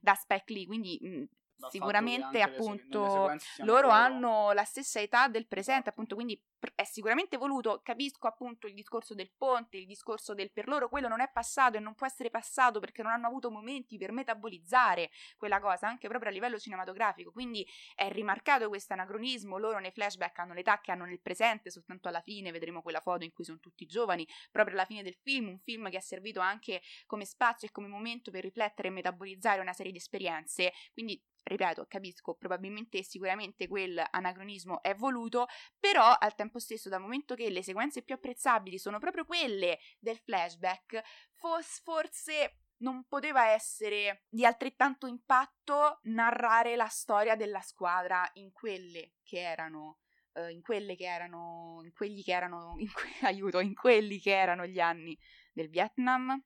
[0.00, 1.28] da Spike Lee, quindi
[1.70, 6.40] sicuramente appunto loro hanno la stessa età del presente, appunto, quindi
[6.74, 11.08] è sicuramente voluto, capisco appunto il discorso del ponte, il discorso del per loro quello
[11.08, 15.10] non è passato e non può essere passato perché non hanno avuto momenti per metabolizzare
[15.36, 20.38] quella cosa, anche proprio a livello cinematografico, quindi è rimarcato questo anacronismo, loro nei flashback
[20.38, 23.58] hanno l'età che hanno nel presente, soltanto alla fine vedremo quella foto in cui sono
[23.58, 27.68] tutti giovani, proprio alla fine del film, un film che ha servito anche come spazio
[27.68, 33.02] e come momento per riflettere e metabolizzare una serie di esperienze, quindi ripeto, capisco, probabilmente
[33.02, 35.46] sicuramente quel anacronismo è voluto,
[35.78, 40.18] però al tempo stesso, dal momento che le sequenze più apprezzabili sono proprio quelle del
[40.18, 41.02] flashback,
[41.34, 49.40] forse non poteva essere di altrettanto impatto narrare la storia della squadra in quelle che
[49.40, 50.00] erano
[50.34, 54.36] uh, in quelle che erano in quelli che erano in que- aiuto in quelli che
[54.36, 55.18] erano gli anni
[55.54, 56.38] del Vietnam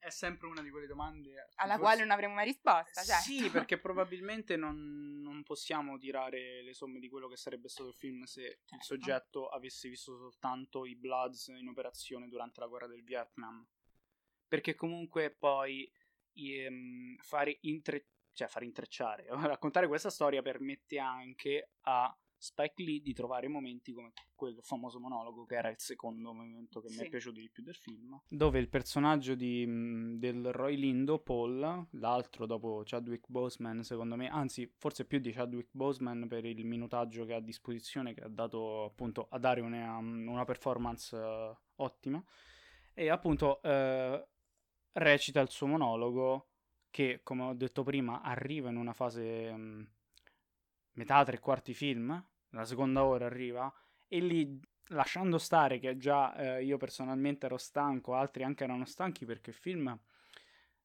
[0.00, 1.78] è sempre una di quelle domande alla forse...
[1.78, 3.02] quale non avremo mai risposta.
[3.02, 3.22] Certo.
[3.22, 7.94] Sì, perché probabilmente non, non, possiamo tirare le somme di quello che sarebbe stato il
[7.94, 8.74] film se certo.
[8.74, 13.64] il soggetto avesse visto soltanto i Bloods in operazione durante la guerra del Vietnam.
[14.48, 15.90] Perché comunque poi
[16.32, 18.08] ehm, fare, intre...
[18.32, 24.12] cioè, fare intrecciare, raccontare questa storia permette anche a Spike Lee di trovare momenti come
[24.34, 26.98] quel famoso monologo che era il secondo momento che sì.
[26.98, 29.66] mi è piaciuto di più del film dove il personaggio di,
[30.18, 35.68] del Roy Lindo, Paul l'altro dopo Chadwick Boseman secondo me anzi forse più di Chadwick
[35.72, 39.98] Boseman per il minutaggio che ha a disposizione che ha dato appunto a dare una,
[39.98, 42.24] una performance uh, ottima
[42.94, 44.26] e appunto uh,
[44.92, 46.48] recita il suo monologo
[46.88, 49.86] che come ho detto prima arriva in una fase um,
[50.92, 53.72] metà tre quarti film la seconda ora arriva,
[54.06, 59.24] e lì lasciando stare che già eh, io personalmente ero stanco, altri anche erano stanchi
[59.24, 59.98] perché il film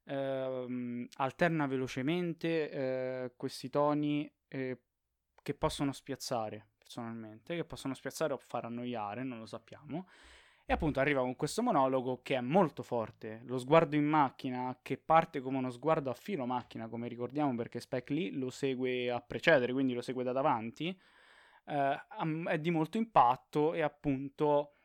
[0.06, 4.80] ehm, alterna velocemente eh, questi toni eh,
[5.42, 10.08] che possono spiazzare personalmente, che possono spiazzare o far annoiare, non lo sappiamo.
[10.68, 14.98] E appunto arriva con questo monologo che è molto forte, lo sguardo in macchina che
[14.98, 19.22] parte come uno sguardo a filo macchina, come ricordiamo perché Spike Lee lo segue a
[19.22, 21.00] precedere, quindi lo segue da davanti,
[21.66, 21.98] eh,
[22.48, 24.76] è di molto impatto e appunto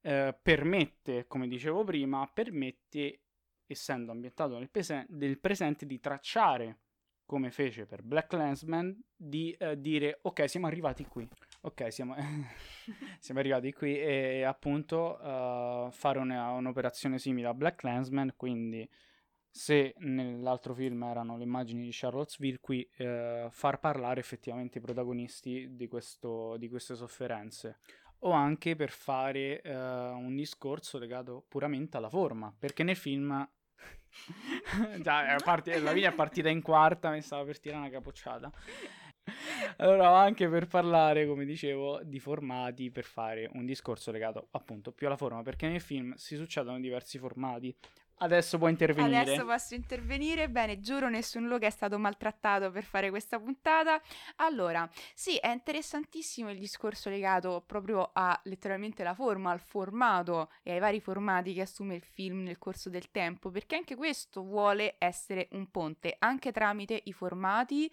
[0.00, 3.20] eh, permette, come dicevo prima, permette,
[3.66, 6.80] essendo ambientato nel, pese- nel presente, di tracciare,
[7.26, 11.26] come fece per Black Landsman, di eh, dire ok siamo arrivati qui.
[11.62, 12.14] Ok, siamo,
[13.18, 18.86] siamo arrivati qui e appunto uh, fare una, un'operazione simile a Black Landsman, quindi
[19.56, 25.76] se nell'altro film erano le immagini di Charlottesville, qui uh, far parlare effettivamente i protagonisti
[25.76, 27.78] di, questo, di queste sofferenze
[28.20, 33.48] o anche per fare uh, un discorso legato puramente alla forma, perché nel film
[35.02, 38.50] Già, part- la linea è partita in quarta, mi stava per tirare una capocciata.
[39.76, 45.06] Allora, anche per parlare, come dicevo, di formati, per fare un discorso legato appunto più
[45.06, 47.74] alla forma, perché nel film si succedono diversi formati.
[48.18, 49.18] Adesso può intervenire.
[49.18, 50.48] Adesso posso intervenire.
[50.48, 54.00] Bene, giuro, nessun logo è stato maltrattato per fare questa puntata.
[54.36, 60.72] Allora, sì, è interessantissimo il discorso legato proprio a letteralmente la forma, al formato e
[60.72, 64.94] ai vari formati che assume il film nel corso del tempo, perché anche questo vuole
[64.98, 67.90] essere un ponte, anche tramite i formati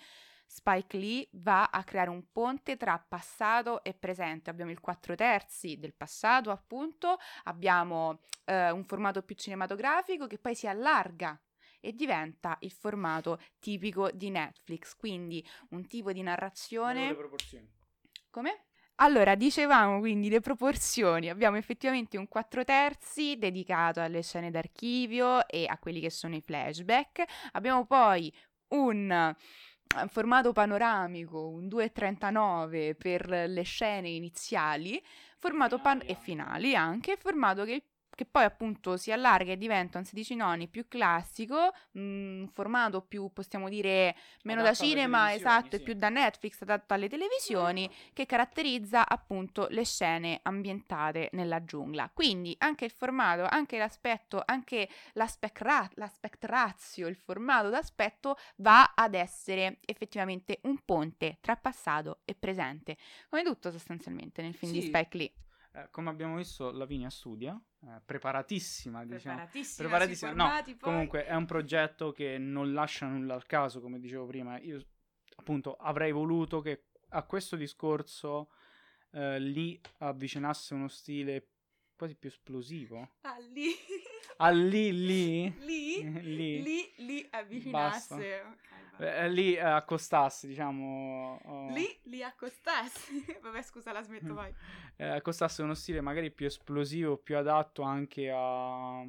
[0.53, 4.49] Spike Lee va a creare un ponte tra passato e presente.
[4.49, 10.53] Abbiamo il 4 terzi del passato, appunto, abbiamo eh, un formato più cinematografico che poi
[10.53, 11.41] si allarga
[11.79, 17.07] e diventa il formato tipico di Netflix, quindi un tipo di narrazione...
[17.07, 17.71] Le proporzioni.
[18.29, 18.65] Come?
[18.95, 21.29] Allora, dicevamo quindi le proporzioni.
[21.29, 26.41] Abbiamo effettivamente un 4 terzi dedicato alle scene d'archivio e a quelli che sono i
[26.41, 27.23] flashback.
[27.53, 28.31] Abbiamo poi
[28.71, 29.33] un
[30.07, 35.01] formato panoramico, un 2,39 per le scene iniziali,
[35.37, 39.97] formato pan- e finali anche, formato che il che poi appunto si allarga e diventa
[39.97, 45.33] un 16 noni più classico, un mm, formato più possiamo dire meno Adatto da cinema,
[45.33, 45.75] esatto, sì.
[45.77, 52.09] e più da Netflix, adatto alle televisioni, che caratterizza appunto le scene ambientate nella giungla.
[52.13, 58.93] Quindi anche il formato, anche l'aspetto, anche l'aspect, ra- l'aspect ratio, il formato d'aspetto va
[58.95, 62.97] ad essere effettivamente un ponte tra passato e presente,
[63.29, 64.79] come tutto sostanzialmente nel film Sì.
[64.79, 65.31] di Spike Lee.
[65.73, 69.35] Eh, come abbiamo visto, Lavinia studia, eh, preparatissima, diciamo.
[69.37, 70.77] Preparatissima, Preparatissima, no, poi.
[70.77, 74.59] Comunque è un progetto che non lascia nulla al caso, come dicevo prima.
[74.59, 74.83] Io
[75.35, 78.49] appunto avrei voluto che a questo discorso
[79.11, 81.47] eh, lì avvicinasse uno stile
[81.95, 83.15] quasi più esplosivo.
[83.21, 83.69] Ah, lì.
[84.37, 88.41] A lì, lì, lì, lì, lì, avvicinasse.
[88.41, 88.80] Ok, va.
[89.01, 91.39] Eh, lì eh, accostasse, diciamo.
[91.43, 93.25] oh, Lì, lì accostassi.
[93.41, 94.53] Vabbè, scusa, la smetto, vai.
[94.97, 99.03] eh, accostasse uno stile magari più esplosivo, più adatto anche a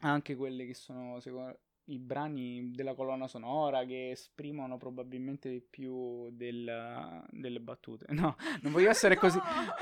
[0.00, 6.28] anche quelli che sono secondo i brani della colonna sonora che esprimono probabilmente di più
[6.30, 8.06] del- delle battute.
[8.12, 9.74] No, non voglio essere così No!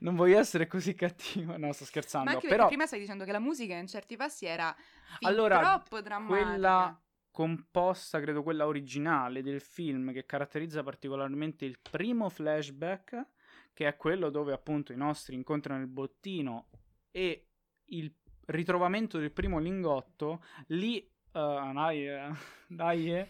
[0.00, 1.56] non voglio essere così cattivo.
[1.56, 4.46] No, sto scherzando, Ma anche però prima stai dicendo che la musica in certi passi
[4.46, 4.74] era
[5.22, 6.44] Allora, troppo drammatica.
[6.44, 7.00] quella
[7.38, 13.26] composta, credo quella originale del film che caratterizza particolarmente il primo flashback,
[13.72, 16.66] che è quello dove appunto i nostri incontrano il bottino
[17.12, 17.46] e
[17.90, 18.12] il
[18.46, 22.28] ritrovamento del primo lingotto, lì eh, dai, eh,
[22.66, 23.28] dai, eh.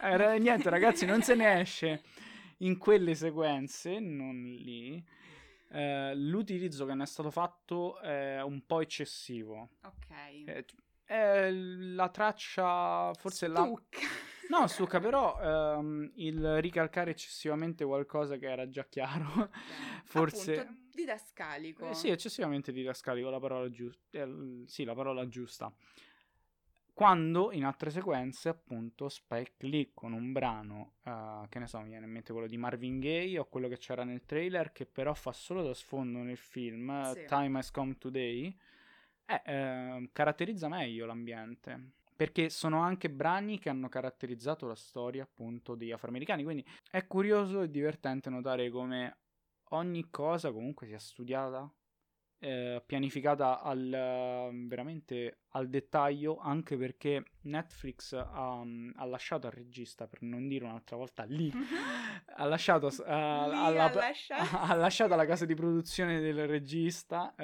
[0.00, 2.04] Eh, niente ragazzi, non se ne esce
[2.60, 5.04] in quelle sequenze, non lì.
[5.72, 9.68] eh, l'utilizzo che ne è stato fatto è un po' eccessivo.
[9.82, 10.46] Ok.
[10.46, 10.64] Eh,
[11.08, 13.62] è la traccia, forse la...
[13.62, 13.98] Stucca.
[14.50, 19.48] No, stucca, però ehm, il ricalcare eccessivamente qualcosa che era già chiaro.
[20.04, 20.60] Forse...
[20.60, 21.88] Appunto, didascalico.
[21.88, 24.28] Eh, sì, eccessivamente didascalico, la parola giusta.
[24.66, 25.72] sì, la parola giusta.
[26.92, 31.88] Quando in altre sequenze, appunto, Spike Lee con un brano, eh, che ne so, mi
[31.88, 35.14] viene in mente quello di Marvin Gaye o quello che c'era nel trailer, che però
[35.14, 37.24] fa solo da sfondo nel film, eh, Sì.
[37.26, 38.54] Time Has Come Today,
[39.28, 41.92] eh, eh, caratterizza meglio l'ambiente.
[42.16, 46.42] Perché sono anche brani che hanno caratterizzato la storia, appunto, degli afroamericani.
[46.42, 49.18] Quindi è curioso e divertente notare come
[49.70, 51.70] ogni cosa comunque sia studiata
[52.40, 60.22] eh, pianificata al, veramente al dettaglio, anche perché Netflix ha, ha, lasciato al regista, per
[60.22, 61.50] non dire un'altra volta lì,
[62.36, 65.14] ha, lasciato, uh, alla, ha, lasciato.
[65.14, 67.34] alla casa di produzione del regista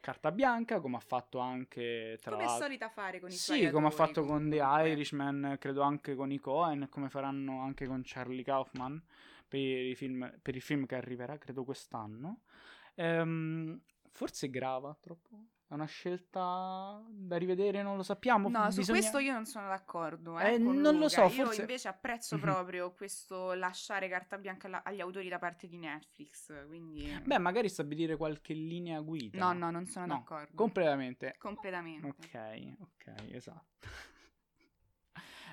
[0.00, 2.64] carta bianca, come ha fatto anche tra come l'altro...
[2.64, 6.38] solita fare con i Sì, come ha fatto con The Irishman, credo anche con i
[6.38, 9.02] Cohen, come faranno anche con Charlie Kaufman
[9.46, 12.40] per, i film, per il film che arriverà, credo quest'anno.
[12.94, 15.51] Ehm, forse grava troppo.
[15.72, 18.50] È una scelta da rivedere, non lo sappiamo.
[18.50, 18.84] No, Bisogna...
[18.84, 20.38] su questo io non sono d'accordo.
[20.38, 22.42] Eh, Eh, non lo so, Io forse- invece apprezzo Mhm.
[22.42, 26.66] proprio questo lasciare carta bianca alla- agli autori da parte di Netflix.
[26.66, 27.18] Quindi.
[27.24, 29.38] Beh, magari stabilire qualche linea guida.
[29.38, 30.54] no, no, non sono No, d'accordo.
[30.54, 31.36] Completamente.
[31.38, 32.06] Completamente.
[32.06, 33.64] Ok, ok, esatto.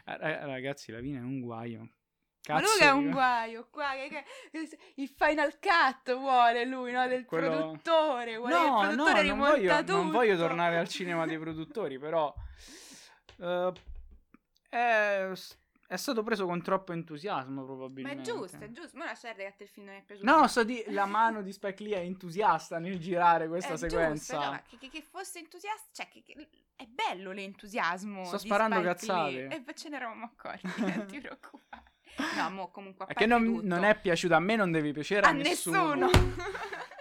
[0.06, 1.90] Eh, eh, Ragazzi, la vina è un guaio.
[2.48, 3.90] Ma Cazzo lui è un guaio qua,
[4.96, 7.06] il Final Cut vuole lui, no?
[7.08, 9.92] Del Quello- produttore, vuole che il No, no, produttore non rimonta voglio, tutto.
[9.96, 12.34] non voglio tornare al cinema dei produttori, però
[13.40, 13.74] eh,
[14.70, 15.32] è,
[15.88, 18.22] è stato preso con troppo entusiasmo Ma probabilmente.
[18.22, 20.32] è giusto, è giusto, ma lasciare che il film non è piaciuto.
[20.38, 24.34] No, so di la mano di Spike Lee è entusiasta nel girare questa È sequenza.
[24.36, 28.24] giusto, no, ma che, che- fosse entusiasta, cioè che, che- è bello l'entusiasmo.
[28.24, 29.32] Sto sparando Spike cazzate.
[29.32, 29.64] Lee.
[29.68, 30.62] E ce ne eravamo accorti,
[30.98, 31.89] non ti preoccupare.
[32.36, 35.30] No, mo comunque a che non, non è piaciuto a me, non deve piacere a,
[35.30, 36.10] a nessuno.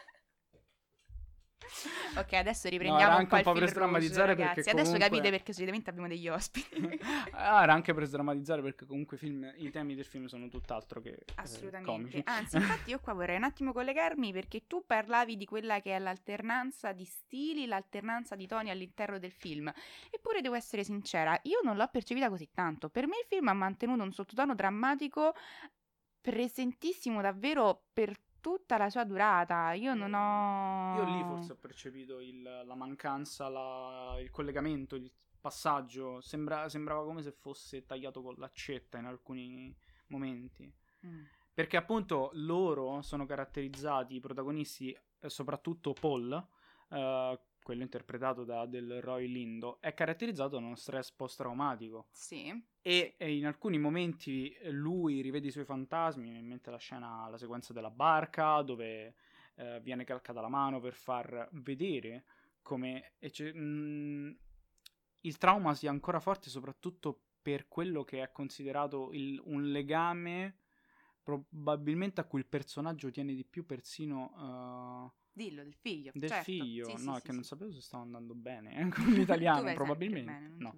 [2.17, 4.71] ok, adesso No, riprendiamo un anche un po' per sdrammatizzare perché ragazzi.
[4.71, 6.67] Adesso comunque- capite perché solitamente abbiamo degli ospiti.
[7.33, 11.01] Ah, era anche per sdrammatizzare perché comunque i, film- i temi del film sono tutt'altro
[11.01, 11.91] che eh, Assolutamente.
[11.91, 12.23] comici.
[12.25, 15.99] Anzi, infatti io qua vorrei un attimo collegarmi perché tu parlavi di quella che è
[15.99, 19.73] l'alternanza di stili, l'alternanza di toni all'interno del film.
[20.11, 22.89] Eppure devo essere sincera, io non l'ho percepita così tanto.
[22.89, 25.35] Per me il film ha mantenuto un sottotono drammatico
[26.21, 28.15] presentissimo davvero per
[28.49, 29.73] tutta la sua durata.
[29.75, 35.11] Io non ho Io lì forse ho percepito il- la mancanza, la- il collegamento, il
[35.39, 36.21] passaggio.
[36.23, 39.75] Sembra- sembrava come se fosse tagliato con l'accetta in alcuni
[40.09, 40.73] momenti.
[41.07, 41.23] Mm.
[41.53, 46.47] Perché appunto loro sono caratterizzati, i protagonisti, eh, soprattutto Paul,
[46.91, 52.07] eh, quello interpretato da Del Roy Lindo, è caratterizzato da uno stress post-traumatico.
[52.13, 52.67] Sì.
[52.81, 56.71] E, e in alcuni momenti eh, lui rivede i suoi fantasmi, mi viene in mente
[56.71, 59.17] la scena, la sequenza della barca, dove
[59.57, 62.25] eh, viene calcata la mano per far vedere
[62.63, 64.31] come e c'è- mm,
[65.21, 70.61] il trauma sia ancora forte, soprattutto per quello che è considerato il- un legame
[71.23, 76.11] probabilmente a cui il personaggio tiene di più persino Dillo, del figlio.
[76.15, 76.45] del certo.
[76.45, 76.97] figlio.
[76.97, 77.49] Sì, no, sì, che non sì.
[77.49, 80.31] sapevo se stavo andando bene eh, con l'italiano, probabilmente.
[80.33, 80.77] bene, non no.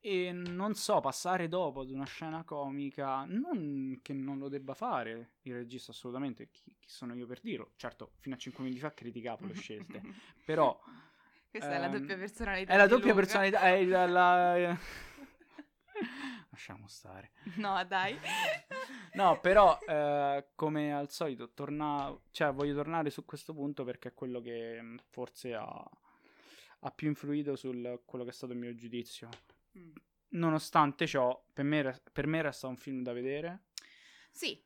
[0.00, 5.32] E non so, passare dopo ad una scena comica, non che non lo debba fare
[5.42, 7.72] il regista assolutamente, chi, chi sono io per dirlo?
[7.76, 10.02] Certo, fino a 5 minuti fa criticavo le scelte,
[10.44, 10.78] però
[11.50, 12.72] Questa è la ehm, doppia personalità.
[12.72, 13.20] è la doppia Luca.
[13.20, 14.78] personalità, è il- la...
[16.54, 17.32] Lasciamo stare.
[17.56, 18.16] No, dai.
[19.14, 22.12] No, però eh, come al solito, torna...
[22.32, 25.90] cioè, voglio tornare su questo punto perché è quello che mh, forse ha,
[26.80, 27.70] ha più influito su
[28.04, 29.28] quello che è stato il mio giudizio.
[29.78, 29.92] Mm.
[30.30, 33.66] Nonostante ciò, per me, per me resta un film da vedere.
[34.32, 34.60] Sì,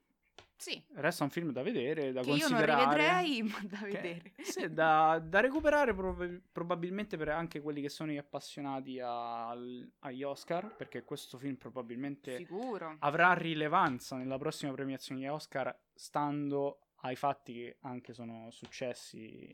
[0.59, 0.82] sì.
[0.94, 2.84] Resta un film da vedere, da Che io non considerare.
[2.84, 4.32] rivedrei, ma da che- vedere.
[4.42, 10.22] sì, da, da recuperare prob- probabilmente per anche quelli che sono gli appassionati al- agli
[10.24, 12.96] Oscar, perché questo film probabilmente Sicuro.
[12.98, 19.48] avrà rilevanza nella prossima premiazione agli Oscar, stando ai fatti che anche sono successi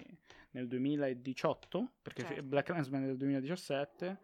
[0.52, 2.42] nel 2018, perché Certo.
[2.42, 4.18] Black Clansman è del 2017,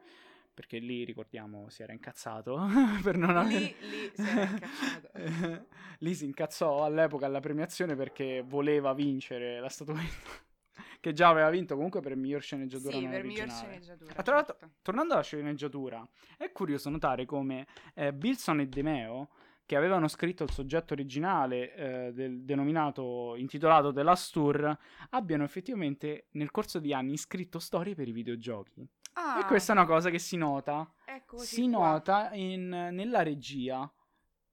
[0.52, 2.58] perché lì ricordiamo si era incazzato
[3.02, 3.58] per non avere...
[3.58, 5.10] Lì, lì si era incazzato.
[5.98, 10.28] lì si incazzò all'epoca alla premiazione perché voleva vincere la statuetta
[11.00, 13.68] che già aveva vinto comunque per miglior sceneggiatura Sì, non per miglior originale.
[13.80, 14.12] sceneggiatura.
[14.16, 14.74] Ah, tra l'altro, certo.
[14.82, 19.28] tornando alla sceneggiatura, è curioso notare come eh, Bilson e DeMeo,
[19.64, 24.76] che avevano scritto il soggetto originale eh, del, denominato, intitolato The Last Tour,
[25.10, 28.84] abbiano effettivamente nel corso di anni scritto storie per i videogiochi.
[29.22, 31.90] Ah, E questa è una cosa che si nota, eccoci si qua.
[31.92, 33.90] nota in- nella regia.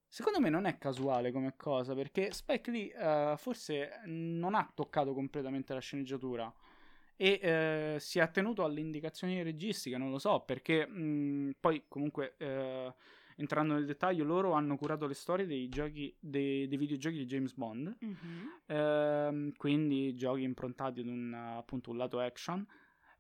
[0.10, 5.14] Secondo me non è casuale come cosa, perché Spike Lee eh, forse non ha toccato
[5.14, 6.54] completamente la sceneggiatura
[7.16, 12.36] e eh, si è attenuto alle indicazioni registiche, non lo so, perché mh, poi comunque
[12.38, 12.94] eh,
[13.38, 17.54] entrando nel dettaglio loro hanno curato le storie dei giochi dei, dei videogiochi di James
[17.54, 18.62] Bond, Mhm.
[18.68, 22.66] ehm, quindi giochi improntati ad un appunto un lato action.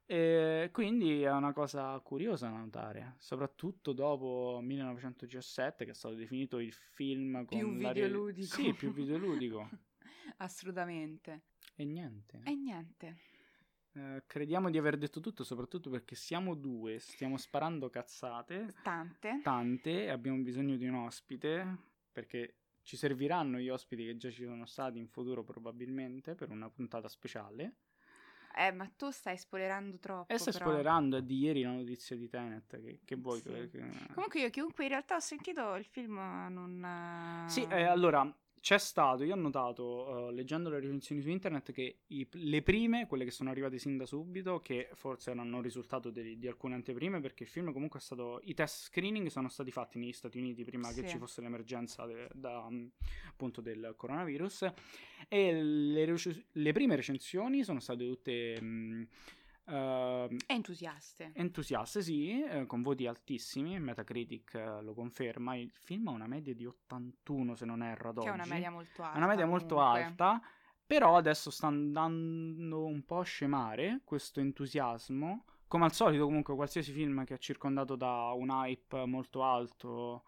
[0.10, 6.60] E quindi è una cosa curiosa da notare, soprattutto dopo 1917, che è stato definito
[6.60, 8.55] il film con Più la re- videoludico.
[8.55, 9.70] Sì, più videoludico.
[10.38, 11.41] Assolutamente.
[11.76, 12.39] e niente.
[12.45, 13.18] E niente.
[13.91, 19.41] Eh, crediamo di aver detto tutto, soprattutto perché siamo due, stiamo sparando cazzate, Tante.
[19.43, 21.78] tante, e abbiamo bisogno di un ospite,
[22.14, 26.70] perché ci serviranno gli ospiti che già ci sono stati in futuro probabilmente per una
[26.70, 27.76] puntata speciale.
[28.60, 30.34] Eh, ma tu stai spoilerando troppo.
[30.34, 30.66] E stai però.
[30.66, 33.39] spoilerando, è di ieri la notizia di Tenet, che, che vuoi?
[33.39, 33.49] Sì.
[33.72, 33.86] che-
[34.16, 36.16] Comunque io chiunque in realtà ho sentito il film
[36.49, 36.84] non...
[36.84, 38.36] eh, Sì, eh, allora
[38.68, 43.07] c'è stato, io ho notato eh, leggendo le recensioni su internet che i- le prime,
[43.07, 46.76] quelle che sono arrivate sin da subito, che forse erano il risultato di, di alcune
[46.76, 50.38] anteprime, perché il film comunque è stato, i test screening sono stati fatti negli Stati
[50.38, 51.07] Uniti prima che Sì.
[51.07, 52.88] ci fosse l'emergenza de- da, mm,
[53.30, 54.70] appunto del coronavirus
[55.30, 56.15] e le,
[56.51, 58.59] le prime recensioni sono state tutte...
[58.61, 59.03] mm,
[59.68, 61.32] eh, È entusiaste.
[61.34, 63.80] Entusiaste, sì, eh, con voti altissimi.
[63.80, 65.55] Metacritic eh, lo conferma.
[65.55, 68.39] Il film ha una media di 81, se non erro, ad Che è oggi.
[68.39, 69.13] una media molto alta.
[69.13, 70.03] È una media molto comunque.
[70.03, 70.41] alta.
[70.86, 75.43] Però adesso sta andando un po' a scemare questo entusiasmo.
[75.68, 80.24] Come al solito, comunque, qualsiasi film che è circondato da un hype molto alto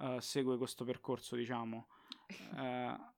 [0.00, 1.86] eh, segue questo percorso, diciamo.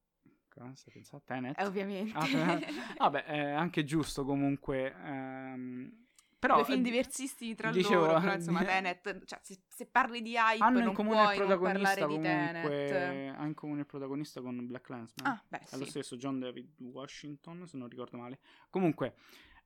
[0.57, 1.24] Eh, cosa stai pensando?
[1.26, 1.59] Tenet?
[1.59, 2.16] Eh, ovviamente.
[2.18, 2.59] Ah,
[2.98, 4.94] Vabbè, è anche giusto comunque.
[5.04, 6.04] ehm,
[6.38, 10.20] però Due film eh, diversissimi tra dicevo, loro, però insomma Tenet, cioè se, se parli
[10.22, 14.40] di hype hanno in comune il puoi non protagonista comunque ha in comune il protagonista
[14.42, 15.90] con Black Clansman Ah, beh, è lo sì.
[15.90, 18.38] stesso John David Washington se non ricordo male
[18.70, 19.14] comunque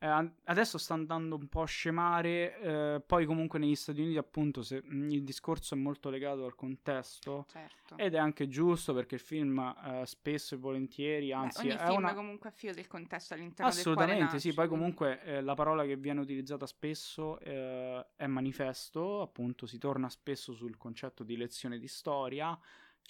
[0.03, 4.63] eh, adesso sta andando un po' a scemare eh, poi comunque negli Stati Uniti appunto
[4.63, 7.97] se, mh, il discorso è molto legato al contesto Certo.
[7.99, 11.85] ed è anche giusto perché il film eh, spesso e volentieri Beh, anzi ogni è
[11.85, 15.41] film una comunque ha figlio del contesto all'interno Assolutamente sì, nasce, poi quindi- comunque eh,
[15.43, 21.25] la parola che viene utilizzata spesso eh, è manifesto, appunto si torna spesso sul concetto
[21.25, 22.59] di lezione di storia,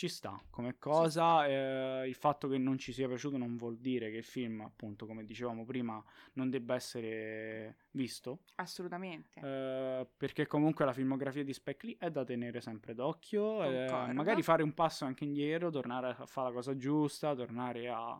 [0.01, 4.11] ci sta come cosa, eh, il fatto che non ci sia piaciuto non vuol dire
[4.11, 6.03] che il film, appunto come dicevamo prima,
[6.35, 9.39] non debba essere visto, Assolutamente.
[9.43, 14.43] eh, perché comunque la filmografia di Spike Lee è da tenere sempre d'occhio, eh, magari
[14.43, 18.19] fare un passo anche indietro, tornare a fare la cosa giusta, tornare a-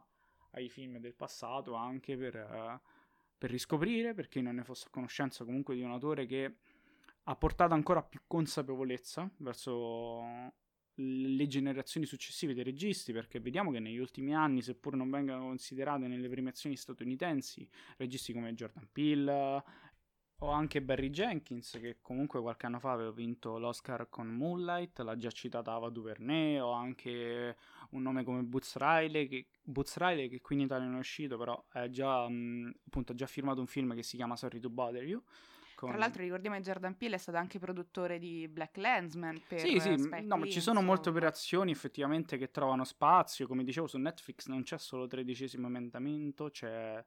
[0.51, 2.81] ai film del passato anche per, eh,
[3.39, 6.57] per riscoprire, per chi non ne fosse a conoscenza comunque di un autore che
[7.25, 10.53] ha portato ancora più consapevolezza verso
[11.01, 16.07] le generazioni successive dei registi, perché vediamo che negli ultimi anni, seppur non vengano considerate
[16.07, 19.65] nelle premiazioni statunitensi, registi come Jordan Peele
[20.43, 25.17] o anche Barry Jenkins, che comunque qualche anno fa aveva vinto l'Oscar con Moonlight, l'ha
[25.17, 27.57] già citata Ava DuVernay, o anche
[27.91, 31.37] un nome come Boots Riley, che, Boots Riley, che qui in Italia non è uscito,
[31.37, 34.71] però è già, mh, appunto, ha già firmato un film che si chiama Sorry to
[34.71, 35.23] Bother You.
[35.81, 39.61] Con- Tra l'altro ricordiamo che Jordan Peele è stato anche produttore di Black Landsman per
[39.61, 43.47] Sì, sì, eh, Spike no, ma Lee, ci sono molte operazioni effettivamente che trovano spazio,
[43.47, 47.03] come dicevo su Netflix non c'è solo tredicesimo emendamento, c'è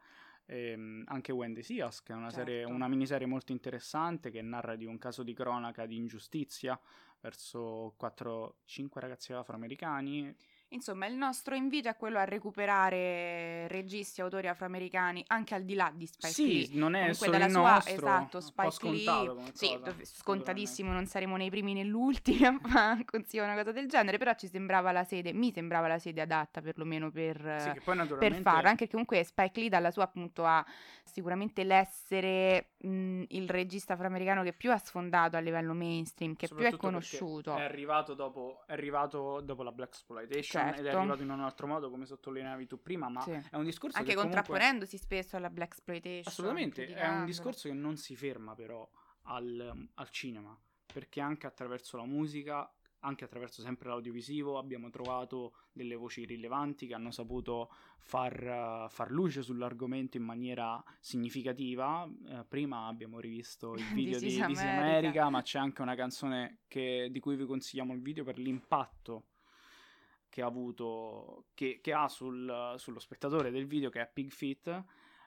[0.46, 2.74] ehm, anche Wendy Seas, che è una, serie, Certo.
[2.74, 6.80] una miniserie molto interessante che narra di un caso di cronaca di ingiustizia
[7.20, 10.36] verso 4-5 ragazzi afroamericani.
[10.74, 15.76] Insomma, il nostro invito è quello a recuperare registi e autori afroamericani anche al di
[15.76, 16.80] là di Spike sì, Lee.
[16.80, 21.38] non è Comunque solo il sua, nostro, esatto, Spike Lee, sì, cosa, scontatissimo, non saremo
[21.38, 25.04] nei primi né l'ultimi a fare consiglio una cosa del genere, però ci sembrava la
[25.04, 28.90] sede, mi sembrava la sede adatta perlomeno per, Sì, poi per naturalmente farlo, anche perché
[28.90, 30.66] comunque Spike Lee dalla sua appunto ha
[31.04, 36.66] sicuramente l'essere mh, il regista afroamericano che più ha sfondato a livello mainstream, che più
[36.66, 37.56] è conosciuto.
[37.56, 40.97] È arrivato dopo, è arrivato dopo la Black Exploitation ed è Certo.
[40.97, 43.32] arrivato in un altro modo, come sottolineavi tu prima, ma Sì.
[43.32, 44.41] è un discorso Anche che comunque...
[44.41, 46.24] contrapponendosi spesso alla black exploitation.
[46.28, 48.88] Assolutamente, è un discorso che non si ferma però
[49.24, 50.57] al, al cinema,
[50.91, 52.72] perché anche attraverso la musica,
[53.05, 59.41] anche attraverso sempre l'audiovisivo, abbiamo trovato delle voci rilevanti che hanno saputo far, far luce
[59.41, 62.07] sull'argomento in maniera significativa.
[62.28, 64.82] Eh, prima abbiamo rivisto il video di is This is America.
[64.82, 69.26] America, ma c'è anche una canzone che- di cui vi consigliamo il video per l'impatto
[70.34, 74.84] che ha avuto, che, che ha sul- sullo spettatore del video, che è Pig Feet.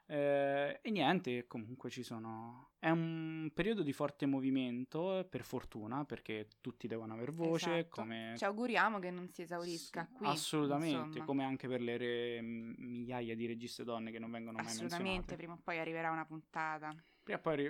[0.08, 2.70] Eh, e niente, comunque ci sono.
[2.80, 7.78] È un periodo di forte movimento, per fortuna, perché tutti devono aver voce.
[7.78, 8.00] Esatto.
[8.00, 8.34] Come...
[8.36, 10.26] Ci auguriamo che non si esaurisca Sì, qui.
[10.26, 11.24] Assolutamente, insomma.
[11.24, 15.36] come anche per le re- migliaia di registe donne che non vengono mai Assolutamente, menzionate.
[15.36, 16.92] prima o poi arriverà una puntata.
[17.26, 17.64] Prima o poi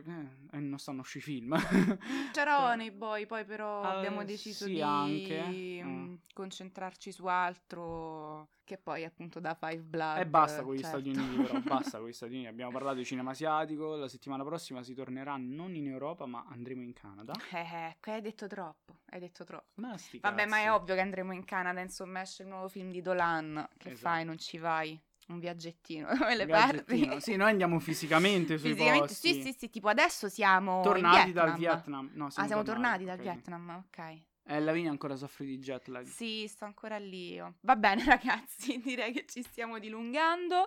[0.53, 1.57] eh, non stanno uscì film.
[2.33, 5.43] C'erano nei boy, poi però Ah, abbiamo deciso sì, di anche.
[5.83, 6.15] mm, Mm.
[6.35, 10.19] concentrarci su altro che poi appunto da Five Blood.
[10.19, 10.99] E basta con gli certo.
[11.01, 11.59] Stati Uniti, però.
[11.95, 12.49] Basta con gli Stati Uniti.
[12.49, 13.95] Abbiamo parlato di cinema asiatico.
[13.97, 17.33] La settimana prossima si tornerà non in Europa, ma andremo in Canada.
[17.53, 19.69] Eh, eh, hai detto troppo, hai detto troppo.
[19.77, 23.01] Ma Vabbè, ma è ovvio che andremo in Canada, insomma, esce il nuovo film di
[23.01, 23.67] Dolan.
[23.79, 24.07] Che Esatto.
[24.07, 25.01] fai, non ci vai?
[25.29, 27.21] Un viaggettino come le viaggettino.
[27.21, 29.33] Sì, noi andiamo fisicamente sui Fisicamente, posti.
[29.35, 31.57] sì, sì, sì, tipo adesso siamo Tornati dal Vietnam.
[31.59, 32.11] Vietnam.
[32.15, 33.31] No, Ah, siamo tornati dal ok, sì.
[33.31, 34.23] Vietnam, ok.
[34.49, 36.05] Eh, Lavinia ancora soffre di jet lag.
[36.07, 37.55] Sì, sto ancora lì io.
[37.63, 40.67] Va bene, ragazzi, direi che ci stiamo dilungando.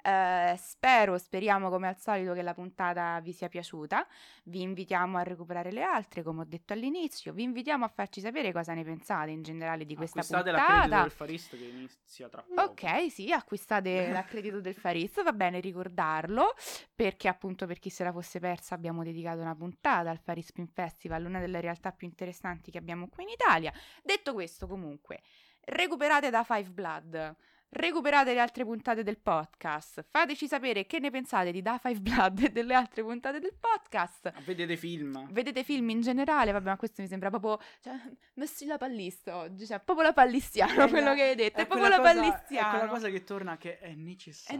[0.00, 4.06] Eh, spero, speriamo come al solito che la puntata vi sia piaciuta.
[4.44, 7.32] Vi invitiamo a recuperare le altre, come ho detto all'inizio.
[7.32, 11.02] Vi invitiamo a farci sapere cosa ne pensate in generale di questa Acquistate l'accredito puntata.
[11.02, 12.62] del Farist che inizia tra poco.
[12.62, 16.54] Ok, sì, acquistate l'accredito del Fariz, va bene ricordarlo,
[16.94, 20.68] perché appunto per chi se la fosse persa abbiamo dedicato una puntata al Faris Spin
[20.68, 23.72] Festival, una delle realtà più interessanti che abbiamo qui in Italia.
[24.02, 25.22] Detto questo, comunque,
[25.64, 27.36] recuperate da Five Blood.
[27.68, 30.06] Recuperate le altre puntate del podcast.
[30.08, 34.26] Fateci sapere che ne pensate di Da Five Blood e delle altre puntate del podcast.
[34.26, 35.28] Ah, Vedete film.
[35.32, 36.52] Vedete film in generale?
[36.52, 37.58] Vabbè, ma questo mi sembra proprio.
[37.82, 37.92] Cioè,
[38.34, 39.66] messi la pallista oggi.
[39.66, 41.60] Cioè, proprio la pallistiano È quello la- che hai detto.
[41.60, 42.66] È, proprio quella la cosa- pallistiano.
[42.68, 44.58] È quella cosa che torna che è Eh, necessaria.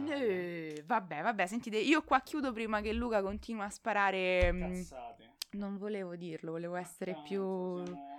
[0.75, 4.51] no, vabbè, vabbè, sentite, io qua chiudo prima che Luca continua a sparare.
[4.51, 5.31] mm, Cazzate.
[5.51, 7.85] Non volevo dirlo, volevo essere Tanto, più.
[7.85, 8.15] siamo.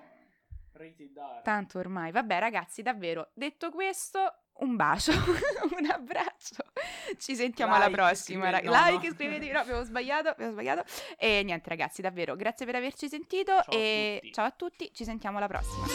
[1.43, 2.11] Tanto ormai.
[2.13, 4.19] Vabbè, ragazzi, davvero, detto questo,
[4.61, 5.13] un bacio,
[5.79, 6.63] un abbraccio.
[7.19, 8.49] Ci sentiamo alla Like, prossima.
[8.49, 9.13] iscrivetevi- rag- no, like, no.
[9.13, 9.53] iscrivetevi.
[9.53, 10.85] No, avevo sbagliato, avevo sbagliato.
[11.17, 13.53] E niente, ragazzi, davvero, grazie per averci sentito.
[13.63, 14.33] Ciao a e tutti.
[14.33, 15.87] ciao a tutti, ci sentiamo alla prossima.